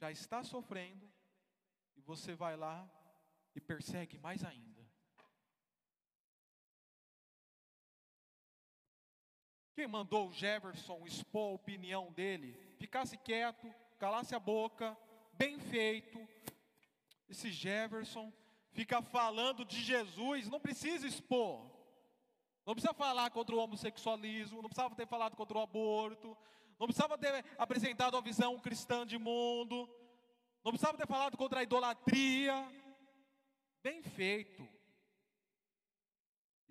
já 0.00 0.10
está 0.10 0.42
sofrendo, 0.42 1.08
e 1.94 2.00
você 2.00 2.34
vai 2.34 2.56
lá 2.56 2.90
e 3.54 3.60
persegue 3.60 4.18
mais 4.18 4.42
ainda. 4.42 4.77
Quem 9.78 9.86
mandou 9.86 10.26
o 10.26 10.32
Jefferson 10.32 11.06
expor 11.06 11.52
a 11.52 11.54
opinião 11.54 12.10
dele? 12.10 12.58
Ficasse 12.78 13.16
quieto, 13.16 13.72
calasse 13.96 14.34
a 14.34 14.40
boca, 14.40 14.98
bem 15.34 15.60
feito. 15.60 16.18
Esse 17.28 17.52
Jefferson 17.52 18.32
fica 18.72 19.00
falando 19.00 19.64
de 19.64 19.80
Jesus, 19.80 20.48
não 20.48 20.58
precisa 20.58 21.06
expor. 21.06 21.70
Não 22.66 22.74
precisa 22.74 22.92
falar 22.92 23.30
contra 23.30 23.54
o 23.54 23.60
homossexualismo, 23.60 24.60
não 24.60 24.68
precisava 24.68 24.96
ter 24.96 25.06
falado 25.06 25.36
contra 25.36 25.56
o 25.56 25.62
aborto, 25.62 26.36
não 26.76 26.88
precisava 26.88 27.16
ter 27.16 27.44
apresentado 27.56 28.16
a 28.16 28.20
visão 28.20 28.58
cristã 28.58 29.06
de 29.06 29.16
mundo, 29.16 29.88
não 30.64 30.72
precisava 30.72 30.98
ter 30.98 31.06
falado 31.06 31.36
contra 31.36 31.60
a 31.60 31.62
idolatria. 31.62 32.68
Bem 33.80 34.02
feito. 34.02 34.77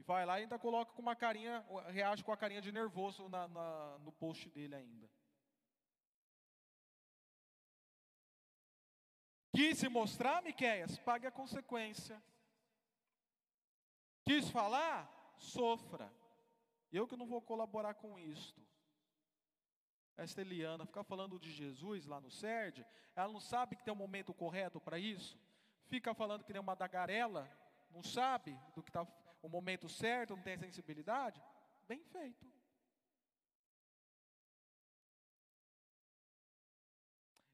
Vai 0.07 0.25
lá 0.25 0.39
e 0.39 0.43
ainda 0.43 0.57
coloca 0.57 0.93
com 0.93 1.01
uma 1.01 1.17
carinha, 1.17 1.65
reage 1.89 2.23
com 2.23 2.31
a 2.31 2.37
carinha 2.37 2.61
de 2.61 2.71
nervoso 2.71 3.27
na, 3.27 3.45
na, 3.49 3.99
no 3.99 4.13
post 4.13 4.49
dele 4.49 4.73
ainda. 4.73 5.09
Quis 9.53 9.77
se 9.77 9.89
mostrar, 9.89 10.41
Miquéias? 10.41 10.97
Pague 10.99 11.27
a 11.27 11.31
consequência. 11.31 12.23
Quis 14.25 14.49
falar? 14.49 15.11
Sofra. 15.35 16.09
Eu 16.89 17.05
que 17.05 17.17
não 17.17 17.27
vou 17.27 17.41
colaborar 17.41 17.95
com 17.95 18.17
isto. 18.17 18.65
Esta 20.15 20.39
Eliana 20.39 20.85
fica 20.85 21.03
falando 21.03 21.37
de 21.37 21.51
Jesus 21.51 22.05
lá 22.05 22.21
no 22.21 22.31
SERD, 22.31 22.85
ela 23.13 23.31
não 23.31 23.41
sabe 23.41 23.75
que 23.75 23.83
tem 23.83 23.93
um 23.93 23.97
momento 23.97 24.33
correto 24.33 24.79
para 24.79 24.97
isso? 24.97 25.37
Fica 25.83 26.13
falando 26.13 26.45
que 26.45 26.53
nem 26.53 26.61
uma 26.61 26.75
dagarela, 26.75 27.45
não 27.91 28.01
sabe 28.01 28.57
do 28.73 28.81
que 28.81 28.89
está 28.89 29.05
o 29.47 29.49
momento 29.49 29.87
certo, 29.89 30.35
não 30.35 30.43
tem 30.43 30.57
sensibilidade, 30.57 31.41
bem 31.87 32.03
feito. 32.03 32.45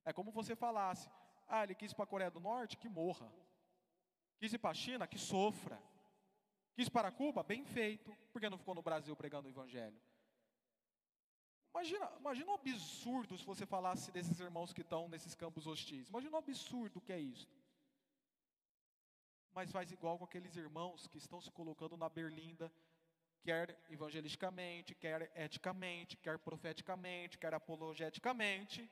É 0.03 0.11
como 0.11 0.31
você 0.31 0.55
falasse: 0.55 1.09
ah, 1.47 1.63
ele 1.63 1.75
quis 1.75 1.91
ir 1.91 1.95
para 1.95 2.03
a 2.03 2.07
Coreia 2.07 2.31
do 2.31 2.39
Norte, 2.39 2.77
que 2.77 2.89
morra. 2.89 3.31
Quis 4.39 4.51
ir 4.51 4.57
para 4.57 4.71
a 4.71 4.73
China, 4.73 5.07
que 5.07 5.17
sofra. 5.17 5.81
Quis 6.75 6.89
para 6.89 7.11
Cuba, 7.11 7.43
bem 7.43 7.63
feito. 7.63 8.11
Por 8.31 8.41
que 8.41 8.49
não 8.49 8.57
ficou 8.57 8.75
no 8.75 8.81
Brasil 8.81 9.15
pregando 9.15 9.47
o 9.47 9.51
Evangelho? 9.51 10.01
Imagina, 11.69 12.11
imagina 12.19 12.51
um 12.51 12.55
absurdo 12.55 13.37
se 13.37 13.45
você 13.45 13.65
falasse 13.65 14.11
desses 14.11 14.39
irmãos 14.39 14.73
que 14.73 14.81
estão 14.81 15.07
nesses 15.07 15.35
campos 15.35 15.65
hostis. 15.67 16.09
Imagina 16.09 16.35
um 16.35 16.39
absurdo 16.39 16.99
que 16.99 17.13
é 17.13 17.19
isso 17.19 17.47
mas 19.53 19.71
faz 19.71 19.91
igual 19.91 20.17
com 20.17 20.25
aqueles 20.25 20.55
irmãos 20.55 21.07
que 21.07 21.17
estão 21.17 21.39
se 21.39 21.51
colocando 21.51 21.95
na 21.95 22.09
berlinda, 22.09 22.71
quer 23.41 23.77
evangelisticamente, 23.89 24.95
quer 24.95 25.31
eticamente, 25.35 26.17
quer 26.17 26.39
profeticamente, 26.39 27.37
quer 27.37 27.53
apologeticamente. 27.53 28.89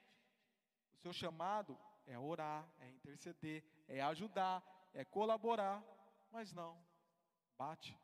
O 0.94 0.98
seu 0.98 1.14
chamado 1.14 1.78
é 2.06 2.18
orar, 2.18 2.72
é 2.80 2.90
interceder, 2.90 3.64
é 3.88 4.02
ajudar, 4.02 4.64
é 4.94 5.04
colaborar, 5.04 5.84
mas 6.30 6.54
não, 6.54 6.78
bate 7.58 7.98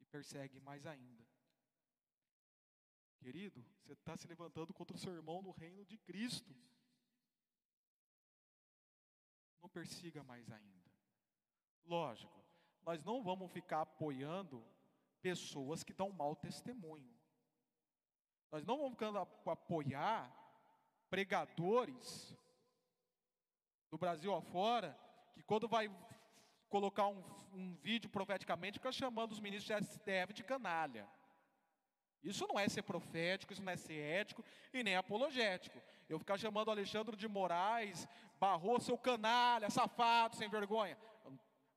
e 0.00 0.04
persegue 0.06 0.60
mais 0.60 0.86
ainda. 0.86 1.24
Querido, 3.18 3.64
você 3.82 3.92
está 3.92 4.16
se 4.16 4.26
levantando 4.26 4.72
contra 4.72 4.96
o 4.96 4.98
seu 4.98 5.12
irmão 5.14 5.42
no 5.42 5.50
reino 5.50 5.84
de 5.84 5.96
Cristo. 5.98 6.54
Não 9.62 9.68
persiga 9.68 10.22
mais 10.22 10.50
ainda. 10.50 10.83
Lógico, 11.86 12.32
nós 12.84 13.02
não 13.02 13.22
vamos 13.22 13.50
ficar 13.52 13.82
apoiando 13.82 14.64
pessoas 15.20 15.82
que 15.82 15.92
dão 15.92 16.10
mau 16.10 16.34
testemunho. 16.36 17.12
Nós 18.50 18.64
não 18.64 18.78
vamos 18.78 18.98
apoiar 19.46 20.32
pregadores 21.10 22.36
do 23.90 23.98
Brasil 23.98 24.34
afora 24.34 24.98
que 25.32 25.42
quando 25.42 25.68
vai 25.68 25.90
colocar 26.68 27.06
um, 27.06 27.22
um 27.52 27.74
vídeo 27.76 28.10
profeticamente 28.10 28.78
fica 28.78 28.92
chamando 28.92 29.32
os 29.32 29.40
ministros 29.40 29.66
de 29.66 29.86
STF 29.86 30.32
de 30.32 30.44
canalha. 30.44 31.08
Isso 32.22 32.46
não 32.46 32.58
é 32.58 32.68
ser 32.68 32.82
profético, 32.82 33.52
isso 33.52 33.62
não 33.62 33.72
é 33.72 33.76
ser 33.76 33.98
ético 33.98 34.42
e 34.72 34.82
nem 34.82 34.96
apologético. 34.96 35.80
Eu 36.08 36.18
ficar 36.18 36.38
chamando 36.38 36.70
Alexandre 36.70 37.16
de 37.16 37.28
Moraes, 37.28 38.08
barrou 38.40 38.80
seu 38.80 38.96
canalha, 38.96 39.68
safado, 39.70 40.34
sem 40.36 40.48
vergonha. 40.48 40.98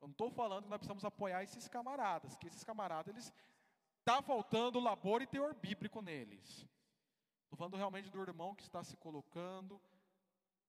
Eu 0.08 0.12
não 0.12 0.12
estou 0.14 0.32
falando 0.32 0.64
que 0.64 0.70
nós 0.70 0.78
precisamos 0.78 1.04
apoiar 1.04 1.44
esses 1.44 1.68
camaradas, 1.68 2.38
que 2.38 2.48
esses 2.48 2.64
camaradas, 2.64 3.14
eles 3.14 3.34
está 4.00 4.22
faltando 4.22 4.80
labor 4.80 5.22
e 5.22 5.28
teor 5.28 5.54
bíblico 5.54 6.02
neles. 6.02 6.66
Estou 7.44 7.58
falando 7.58 7.76
realmente 7.76 8.10
do 8.10 8.22
irmão 8.22 8.56
que 8.56 8.64
está 8.64 8.82
se 8.86 8.96
colocando 8.96 9.82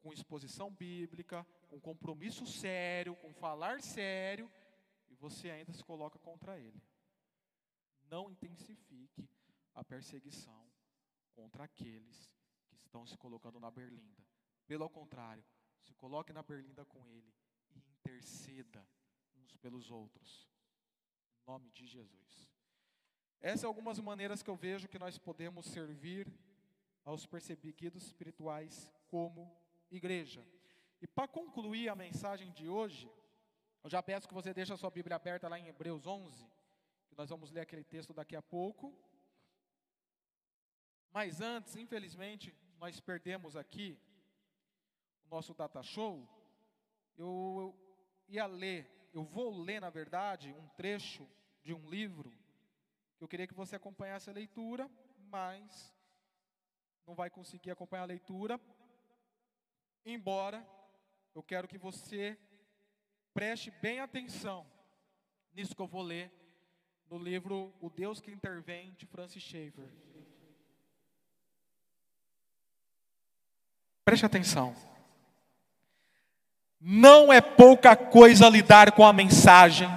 com 0.00 0.12
exposição 0.12 0.72
bíblica, 0.72 1.46
com 1.68 1.80
compromisso 1.80 2.46
sério, 2.46 3.14
com 3.14 3.32
falar 3.32 3.80
sério, 3.80 4.50
e 5.08 5.14
você 5.14 5.50
ainda 5.50 5.72
se 5.72 5.84
coloca 5.84 6.18
contra 6.18 6.58
ele. 6.58 6.82
Não 8.10 8.28
intensifique 8.28 9.30
a 9.72 9.84
perseguição 9.84 10.68
contra 11.36 11.62
aqueles 11.62 12.28
que 12.66 12.74
estão 12.74 13.06
se 13.06 13.16
colocando 13.16 13.60
na 13.60 13.70
berlinda. 13.70 14.20
Pelo 14.66 14.90
contrário, 14.90 15.44
se 15.84 15.94
coloque 15.94 16.32
na 16.32 16.42
berlinda 16.42 16.84
com 16.84 17.06
ele 17.06 17.32
e 17.70 17.78
interceda 17.78 18.84
uns 19.48 19.56
pelos 19.56 19.90
outros. 19.90 20.48
Em 21.42 21.50
nome 21.50 21.70
de 21.70 21.86
Jesus. 21.86 22.48
Essas 23.40 23.60
são 23.60 23.70
algumas 23.70 23.98
maneiras 23.98 24.42
que 24.42 24.50
eu 24.50 24.56
vejo 24.56 24.88
que 24.88 24.98
nós 24.98 25.16
podemos 25.18 25.66
servir 25.66 26.30
aos 27.04 27.24
perseguidos 27.24 28.04
espirituais 28.04 28.92
como 29.08 29.56
igreja. 29.90 30.46
E 31.00 31.06
para 31.06 31.28
concluir 31.28 31.88
a 31.88 31.94
mensagem 31.94 32.52
de 32.52 32.68
hoje, 32.68 33.10
eu 33.82 33.88
já 33.88 34.02
peço 34.02 34.28
que 34.28 34.34
você 34.34 34.52
deixe 34.52 34.72
a 34.72 34.76
sua 34.76 34.90
Bíblia 34.90 35.16
aberta 35.16 35.48
lá 35.48 35.58
em 35.58 35.68
Hebreus 35.68 36.06
11, 36.06 36.44
que 37.08 37.16
nós 37.16 37.30
vamos 37.30 37.50
ler 37.50 37.60
aquele 37.60 37.84
texto 37.84 38.12
daqui 38.12 38.34
a 38.36 38.42
pouco. 38.42 38.92
Mas 41.10 41.40
antes, 41.40 41.76
infelizmente, 41.76 42.54
nós 42.78 43.00
perdemos 43.00 43.56
aqui 43.56 43.98
o 45.24 45.28
nosso 45.34 45.54
data 45.54 45.82
show. 45.82 46.28
Eu, 47.16 47.74
ia 48.28 48.46
ler, 48.46 48.90
eu 49.12 49.24
vou 49.24 49.62
ler, 49.62 49.80
na 49.80 49.90
verdade, 49.90 50.52
um 50.52 50.68
trecho 50.68 51.28
de 51.62 51.72
um 51.74 51.88
livro 51.88 52.32
que 53.16 53.24
eu 53.24 53.28
queria 53.28 53.46
que 53.46 53.54
você 53.54 53.76
acompanhasse 53.76 54.30
a 54.30 54.32
leitura, 54.32 54.88
mas 55.16 55.92
não 57.06 57.14
vai 57.14 57.28
conseguir 57.28 57.70
acompanhar 57.70 58.02
a 58.02 58.06
leitura. 58.06 58.60
Embora 60.04 60.66
eu 61.34 61.42
quero 61.42 61.66
que 61.66 61.78
você 61.78 62.38
preste 63.34 63.70
bem 63.70 64.00
atenção 64.00 64.66
nisso 65.52 65.74
que 65.74 65.82
eu 65.82 65.86
vou 65.86 66.02
ler 66.02 66.32
no 67.10 67.18
livro 67.18 67.74
O 67.80 67.90
Deus 67.90 68.20
que 68.20 68.30
Intervém, 68.30 68.94
de 68.94 69.06
Francis 69.06 69.42
Schaeffer. 69.42 69.88
Preste 74.04 74.24
atenção. 74.24 74.74
Não 76.80 77.32
é 77.32 77.40
pouca 77.40 77.96
coisa 77.96 78.48
lidar 78.48 78.92
com 78.92 79.04
a 79.04 79.12
mensagem. 79.12 79.88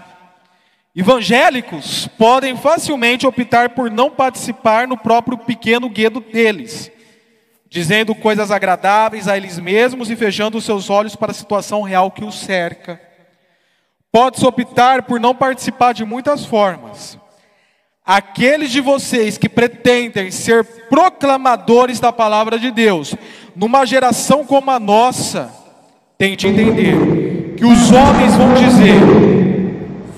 Evangélicos 0.95 2.07
podem 2.17 2.57
facilmente 2.57 3.27
optar 3.27 3.69
por 3.69 3.89
não 3.89 4.09
participar 4.09 4.87
no 4.87 4.97
próprio 4.97 5.37
pequeno 5.37 5.87
guedo 5.87 6.19
deles, 6.19 6.91
dizendo 7.69 8.15
coisas 8.15 8.49
agradáveis 8.49 9.27
a 9.27 9.37
eles 9.37 9.59
mesmos 9.59 10.09
e 10.09 10.15
fechando 10.15 10.57
os 10.57 10.65
seus 10.65 10.89
olhos 10.89 11.15
para 11.15 11.31
a 11.31 11.35
situação 11.35 11.83
real 11.83 12.09
que 12.09 12.25
os 12.25 12.39
cerca. 12.39 12.99
Pode-se 14.11 14.45
optar 14.45 15.03
por 15.03 15.19
não 15.19 15.35
participar 15.35 15.93
de 15.93 16.03
muitas 16.03 16.45
formas. 16.45 17.17
Aqueles 18.03 18.71
de 18.71 18.81
vocês 18.81 19.37
que 19.37 19.47
pretendem 19.47 20.31
ser 20.31 20.65
proclamadores 20.89 21.99
da 21.99 22.11
palavra 22.11 22.57
de 22.57 22.71
Deus, 22.71 23.15
numa 23.55 23.85
geração 23.85 24.43
como 24.43 24.71
a 24.71 24.79
nossa, 24.79 25.60
tente 26.21 26.47
entender 26.47 27.55
que 27.57 27.65
os 27.65 27.91
homens 27.91 28.35
vão 28.35 28.53
dizer: 28.53 29.01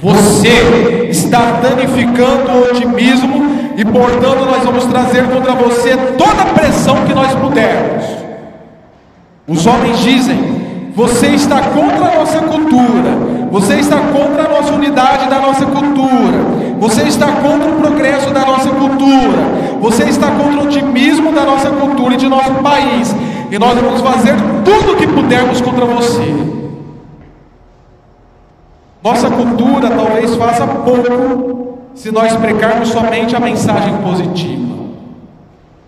você 0.01 1.08
está 1.10 1.62
danificando 1.62 2.51
o 2.51 2.64
otimismo 2.66 3.72
e, 3.78 3.86
portanto, 3.86 4.43
nós 4.43 4.66
vamos 4.66 4.86
trazer 4.88 5.24
contra 5.30 5.54
você 5.54 5.95
toda 6.18 6.41
a 6.41 6.45
pressão 6.47 7.06
que 7.06 7.14
nós 7.14 7.34
pudermos. 7.36 8.04
Os 9.47 9.66
homens 9.66 9.99
dizem: 9.99 10.91
você 10.93 11.28
está 11.28 11.62
contra 11.62 12.06
a 12.06 12.20
nossa 12.20 12.39
cultura, 12.39 13.12
você 13.49 13.76
está 13.76 13.95
contra 13.97 14.43
a 14.43 14.49
nossa 14.49 14.74
unidade 14.74 15.30
da 15.30 15.39
nossa 15.39 15.66
cultura, 15.66 16.38
você 16.82 17.04
está 17.04 17.28
contra 17.28 17.70
o 17.70 17.80
progresso 17.80 18.30
da 18.32 18.41
nossa 18.41 18.70
cultura, 18.72 19.72
você 19.84 20.05
está 20.05 20.31
contra 20.31 20.61
o 20.61 20.63
otimismo 20.63 21.34
da 21.34 21.43
nossa 21.43 21.69
cultura 21.69 22.13
e 22.13 22.17
de 22.17 22.29
nosso 22.29 22.53
país, 22.63 23.13
e 23.51 23.59
nós 23.59 23.77
vamos 23.77 23.99
fazer 23.99 24.34
tudo 24.63 24.93
o 24.93 24.95
que 24.95 25.05
pudermos 25.05 25.59
contra 25.59 25.84
você. 25.84 26.34
Nossa 29.03 29.29
cultura 29.29 29.89
talvez 29.89 30.38
faça 30.38 30.65
pouco 30.65 31.79
se 31.93 32.11
nós 32.11 32.34
pregarmos 32.38 32.88
somente 32.88 33.36
a 33.36 33.41
mensagem 33.41 33.97
positiva. 33.97 34.73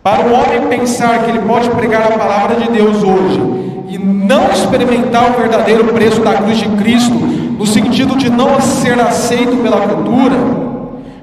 Para 0.04 0.28
o 0.28 0.34
homem 0.34 0.68
pensar 0.68 1.20
que 1.20 1.30
ele 1.30 1.40
pode 1.40 1.70
pregar 1.70 2.04
a 2.04 2.18
palavra 2.18 2.58
de 2.58 2.70
Deus 2.72 3.02
hoje 3.02 3.40
e 3.88 3.98
não 3.98 4.52
experimentar 4.52 5.32
o 5.32 5.40
verdadeiro 5.40 5.86
preço 5.94 6.20
da 6.20 6.34
cruz 6.34 6.58
de 6.58 6.68
Cristo, 6.68 7.14
no 7.14 7.66
sentido 7.66 8.18
de 8.18 8.30
não 8.30 8.60
ser 8.60 9.00
aceito 9.00 9.56
pela 9.64 9.88
cultura, 9.88 10.36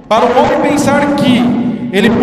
para 0.09 0.25
o 0.25 0.39
homem 0.39 0.71
pensar 0.71 1.17
que 1.17 1.61
ele 1.93 2.09
pode 2.09 2.23